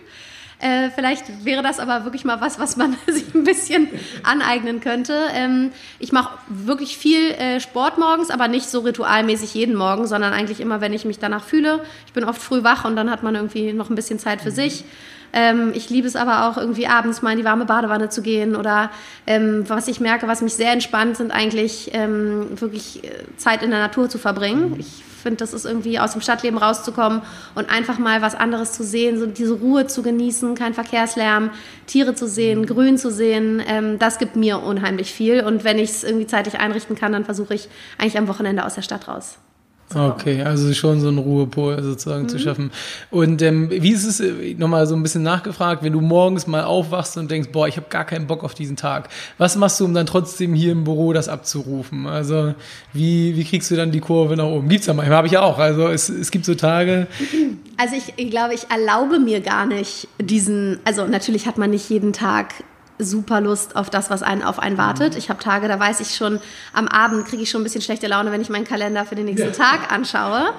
Äh, 0.62 0.90
vielleicht 0.90 1.44
wäre 1.44 1.60
das 1.62 1.80
aber 1.80 2.04
wirklich 2.04 2.24
mal 2.24 2.40
was, 2.40 2.60
was 2.60 2.76
man 2.76 2.96
sich 3.08 3.34
ein 3.34 3.42
bisschen 3.42 3.88
aneignen 4.22 4.80
könnte. 4.80 5.26
Ähm, 5.34 5.72
ich 5.98 6.12
mache 6.12 6.38
wirklich 6.48 6.96
viel 6.96 7.32
äh, 7.32 7.58
Sport 7.58 7.98
morgens, 7.98 8.30
aber 8.30 8.46
nicht 8.46 8.70
so 8.70 8.80
ritualmäßig 8.80 9.54
jeden 9.54 9.74
Morgen, 9.74 10.06
sondern 10.06 10.32
eigentlich 10.32 10.60
immer, 10.60 10.80
wenn 10.80 10.92
ich 10.92 11.04
mich 11.04 11.18
danach 11.18 11.42
fühle. 11.42 11.80
Ich 12.06 12.12
bin 12.12 12.22
oft 12.22 12.40
früh 12.40 12.62
wach 12.62 12.84
und 12.84 12.94
dann 12.94 13.10
hat 13.10 13.24
man 13.24 13.34
irgendwie 13.34 13.72
noch 13.72 13.90
ein 13.90 13.96
bisschen 13.96 14.20
Zeit 14.20 14.40
für 14.40 14.52
sich. 14.52 14.84
Ähm, 15.32 15.72
ich 15.74 15.88
liebe 15.90 16.06
es 16.06 16.16
aber 16.16 16.48
auch 16.48 16.58
irgendwie 16.58 16.86
abends 16.86 17.22
mal 17.22 17.32
in 17.32 17.38
die 17.38 17.44
warme 17.44 17.64
Badewanne 17.64 18.08
zu 18.08 18.22
gehen 18.22 18.54
oder 18.54 18.90
ähm, 19.26 19.64
was 19.68 19.88
ich 19.88 20.00
merke, 20.00 20.28
was 20.28 20.42
mich 20.42 20.54
sehr 20.54 20.72
entspannt, 20.72 21.16
sind 21.16 21.30
eigentlich 21.30 21.90
ähm, 21.94 22.60
wirklich 22.60 23.04
äh, 23.04 23.08
Zeit 23.36 23.62
in 23.62 23.70
der 23.70 23.80
Natur 23.80 24.08
zu 24.08 24.18
verbringen. 24.18 24.76
Ich 24.78 25.02
finde, 25.22 25.38
das 25.38 25.54
ist 25.54 25.64
irgendwie 25.64 25.98
aus 25.98 26.12
dem 26.12 26.20
Stadtleben 26.20 26.58
rauszukommen 26.58 27.22
und 27.54 27.70
einfach 27.70 27.98
mal 27.98 28.20
was 28.20 28.34
anderes 28.34 28.72
zu 28.72 28.82
sehen, 28.82 29.18
so 29.18 29.26
diese 29.26 29.54
Ruhe 29.54 29.86
zu 29.86 30.02
genießen, 30.02 30.54
kein 30.54 30.74
Verkehrslärm, 30.74 31.50
Tiere 31.86 32.14
zu 32.14 32.26
sehen, 32.26 32.62
mhm. 32.62 32.66
Grün 32.66 32.98
zu 32.98 33.10
sehen, 33.10 33.62
ähm, 33.66 33.98
das 33.98 34.18
gibt 34.18 34.36
mir 34.36 34.58
unheimlich 34.60 35.12
viel. 35.12 35.44
Und 35.44 35.64
wenn 35.64 35.78
ich 35.78 35.90
es 35.90 36.04
irgendwie 36.04 36.26
zeitlich 36.26 36.58
einrichten 36.58 36.96
kann, 36.96 37.12
dann 37.12 37.24
versuche 37.24 37.54
ich 37.54 37.68
eigentlich 37.98 38.18
am 38.18 38.28
Wochenende 38.28 38.66
aus 38.66 38.74
der 38.74 38.82
Stadt 38.82 39.08
raus. 39.08 39.38
Okay, 39.94 40.42
also 40.42 40.72
schon 40.72 41.00
so 41.00 41.08
ein 41.08 41.18
Ruhepol 41.18 41.82
sozusagen 41.82 42.24
mhm. 42.24 42.28
zu 42.28 42.38
schaffen. 42.38 42.70
Und 43.10 43.42
ähm, 43.42 43.70
wie 43.70 43.92
ist 43.92 44.04
es, 44.04 44.20
äh, 44.20 44.54
nochmal 44.56 44.86
so 44.86 44.94
ein 44.94 45.02
bisschen 45.02 45.22
nachgefragt, 45.22 45.82
wenn 45.82 45.92
du 45.92 46.00
morgens 46.00 46.46
mal 46.46 46.64
aufwachst 46.64 47.16
und 47.16 47.30
denkst, 47.30 47.50
boah, 47.52 47.68
ich 47.68 47.76
habe 47.76 47.86
gar 47.88 48.04
keinen 48.04 48.26
Bock 48.26 48.44
auf 48.44 48.54
diesen 48.54 48.76
Tag. 48.76 49.08
Was 49.38 49.56
machst 49.56 49.80
du, 49.80 49.84
um 49.84 49.94
dann 49.94 50.06
trotzdem 50.06 50.54
hier 50.54 50.72
im 50.72 50.84
Büro 50.84 51.12
das 51.12 51.28
abzurufen? 51.28 52.06
Also 52.06 52.54
wie, 52.92 53.36
wie 53.36 53.44
kriegst 53.44 53.70
du 53.70 53.76
dann 53.76 53.90
die 53.90 54.00
Kurve 54.00 54.36
nach 54.36 54.46
oben? 54.46 54.68
Gibt's 54.68 54.86
ja 54.86 54.94
manchmal, 54.94 55.16
habe 55.16 55.26
ich 55.26 55.38
auch. 55.38 55.58
Also 55.58 55.88
es, 55.88 56.08
es 56.08 56.30
gibt 56.30 56.44
so 56.44 56.54
Tage. 56.54 57.06
Also 57.76 57.96
ich, 57.96 58.14
ich 58.16 58.30
glaube, 58.30 58.54
ich 58.54 58.70
erlaube 58.70 59.18
mir 59.18 59.40
gar 59.40 59.66
nicht 59.66 60.08
diesen, 60.20 60.78
also 60.84 61.06
natürlich 61.06 61.46
hat 61.46 61.58
man 61.58 61.70
nicht 61.70 61.88
jeden 61.90 62.12
Tag 62.12 62.54
super 63.04 63.40
Lust 63.40 63.76
auf 63.76 63.90
das, 63.90 64.10
was 64.10 64.22
einen 64.22 64.42
auf 64.42 64.58
einen 64.58 64.78
wartet. 64.78 65.16
Ich 65.16 65.30
habe 65.30 65.42
Tage, 65.42 65.68
da 65.68 65.78
weiß 65.78 66.00
ich 66.00 66.14
schon, 66.14 66.40
am 66.72 66.88
Abend 66.88 67.26
kriege 67.26 67.42
ich 67.42 67.50
schon 67.50 67.60
ein 67.60 67.64
bisschen 67.64 67.82
schlechte 67.82 68.06
Laune, 68.06 68.32
wenn 68.32 68.40
ich 68.40 68.48
meinen 68.48 68.64
Kalender 68.64 69.04
für 69.04 69.14
den 69.14 69.26
nächsten. 69.26 69.52
Tag 69.52 69.92
anschaue. 69.92 70.52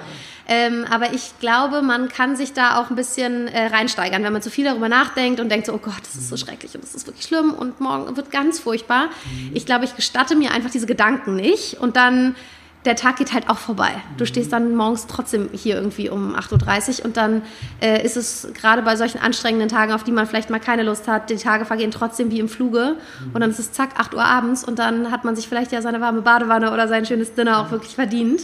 Ähm, 0.46 0.84
aber 0.90 1.14
ich 1.14 1.38
glaube, 1.40 1.80
man 1.80 2.08
kann 2.08 2.36
sich 2.36 2.52
da 2.52 2.78
auch 2.78 2.90
ein 2.90 2.96
bisschen 2.96 3.48
äh, 3.48 3.66
reinsteigern, 3.66 4.22
wenn 4.24 4.32
man 4.32 4.42
zu 4.42 4.50
viel 4.50 4.64
darüber 4.64 4.90
nachdenkt 4.90 5.40
und 5.40 5.48
denkt 5.48 5.66
so, 5.66 5.72
oh 5.72 5.78
Gott, 5.78 6.00
das 6.02 6.16
ist 6.16 6.28
so 6.28 6.36
schrecklich 6.36 6.74
und 6.74 6.84
das 6.84 6.94
ist 6.94 7.06
wirklich 7.06 7.24
schlimm 7.24 7.54
und 7.54 7.80
morgen 7.80 8.14
wird 8.16 8.30
ganz 8.30 8.58
furchtbar. 8.58 9.06
Mhm. 9.06 9.52
Ich 9.54 9.64
glaube, 9.64 9.86
ich 9.86 9.96
gestatte 9.96 10.36
mir 10.36 10.50
einfach 10.50 10.70
diese 10.70 10.86
Gedanken 10.86 11.34
nicht 11.36 11.78
und 11.80 11.96
dann 11.96 12.36
der 12.84 12.96
Tag 12.96 13.16
geht 13.16 13.32
halt 13.32 13.48
auch 13.48 13.58
vorbei. 13.58 13.90
Du 14.18 14.26
stehst 14.26 14.52
dann 14.52 14.76
morgens 14.76 15.06
trotzdem 15.06 15.48
hier 15.52 15.76
irgendwie 15.76 16.10
um 16.10 16.34
8.30 16.34 16.98
Uhr 16.98 17.06
und 17.06 17.16
dann 17.16 17.42
äh, 17.80 18.04
ist 18.04 18.16
es 18.16 18.48
gerade 18.52 18.82
bei 18.82 18.96
solchen 18.96 19.18
anstrengenden 19.18 19.68
Tagen, 19.68 19.92
auf 19.92 20.04
die 20.04 20.12
man 20.12 20.26
vielleicht 20.26 20.50
mal 20.50 20.60
keine 20.60 20.82
Lust 20.82 21.08
hat, 21.08 21.30
die 21.30 21.36
Tage 21.36 21.64
vergehen 21.64 21.90
trotzdem 21.90 22.30
wie 22.30 22.40
im 22.40 22.48
Fluge 22.48 22.96
und 23.32 23.40
dann 23.40 23.50
ist 23.50 23.58
es 23.58 23.72
zack, 23.72 23.90
8 23.96 24.14
Uhr 24.14 24.24
abends 24.24 24.64
und 24.64 24.78
dann 24.78 25.10
hat 25.10 25.24
man 25.24 25.34
sich 25.34 25.48
vielleicht 25.48 25.72
ja 25.72 25.80
seine 25.80 26.00
warme 26.00 26.22
Badewanne 26.22 26.72
oder 26.72 26.86
sein 26.88 27.06
schönes 27.06 27.34
Dinner 27.34 27.60
auch 27.60 27.70
wirklich 27.70 27.94
verdient. 27.94 28.42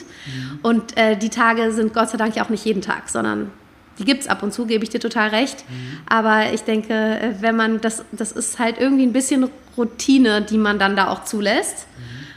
Und 0.62 0.96
äh, 0.96 1.16
die 1.16 1.29
Tage 1.29 1.72
sind 1.72 1.92
Gott 1.92 2.11
sei 2.11 2.16
Dank 2.16 2.35
ja 2.37 2.44
auch 2.44 2.48
nicht 2.48 2.64
jeden 2.64 2.83
Tag, 2.83 3.09
sondern 3.09 3.50
Die 3.98 4.05
gibt 4.07 4.22
es 4.22 4.29
ab 4.29 4.42
und 4.42 4.53
zu, 4.55 4.64
gebe 4.64 4.83
ich 4.83 4.90
dir 4.90 5.00
total 5.00 5.29
recht. 5.29 5.64
Mhm. 5.68 5.98
Aber 6.09 6.53
ich 6.53 6.62
denke, 6.62 6.94
äh, 6.94 7.35
wenn 7.40 7.57
man 7.57 7.81
das, 7.81 8.05
das 8.12 8.33
ist 8.33 8.59
halt 8.59 8.79
irgendwie 8.79 9.05
ein 9.05 9.12
bisschen 9.12 9.50
Routine, 9.76 10.42
die 10.42 10.59
man 10.59 10.79
dann 10.79 10.96
da 10.96 11.09
auch 11.09 11.24
zulässt. 11.24 11.87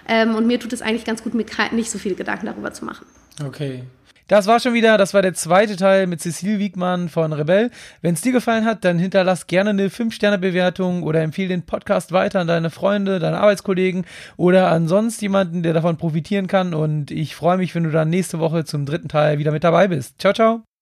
Ähm, 0.07 0.35
und 0.35 0.47
mir 0.47 0.59
tut 0.59 0.73
es 0.73 0.81
eigentlich 0.81 1.05
ganz 1.05 1.23
gut, 1.23 1.33
mir 1.33 1.45
nicht 1.71 1.91
so 1.91 1.97
viele 1.97 2.15
Gedanken 2.15 2.45
darüber 2.45 2.73
zu 2.73 2.85
machen. 2.85 3.05
Okay. 3.45 3.83
Das 4.27 4.47
war 4.47 4.59
schon 4.59 4.73
wieder, 4.73 4.97
das 4.97 5.13
war 5.13 5.21
der 5.21 5.33
zweite 5.33 5.75
Teil 5.75 6.07
mit 6.07 6.21
Cecile 6.21 6.57
Wiegmann 6.57 7.09
von 7.09 7.33
Rebell. 7.33 7.71
Wenn 8.01 8.13
es 8.13 8.21
dir 8.21 8.31
gefallen 8.31 8.65
hat, 8.65 8.85
dann 8.85 8.97
hinterlass 8.97 9.47
gerne 9.47 9.71
eine 9.71 9.89
5-Sterne-Bewertung 9.89 11.03
oder 11.03 11.21
empfehle 11.21 11.49
den 11.49 11.65
Podcast 11.65 12.13
weiter 12.13 12.39
an 12.39 12.47
deine 12.47 12.69
Freunde, 12.69 13.19
deine 13.19 13.39
Arbeitskollegen 13.39 14.05
oder 14.37 14.71
an 14.71 14.87
sonst 14.87 15.21
jemanden, 15.21 15.61
der 15.61 15.73
davon 15.73 15.97
profitieren 15.97 16.47
kann. 16.47 16.73
Und 16.73 17.11
ich 17.11 17.35
freue 17.35 17.57
mich, 17.57 17.75
wenn 17.75 17.83
du 17.83 17.91
dann 17.91 18.09
nächste 18.09 18.39
Woche 18.39 18.63
zum 18.63 18.85
dritten 18.85 19.09
Teil 19.09 19.39
wieder 19.39 19.51
mit 19.51 19.63
dabei 19.63 19.89
bist. 19.89 20.19
Ciao, 20.19 20.33
ciao. 20.33 20.72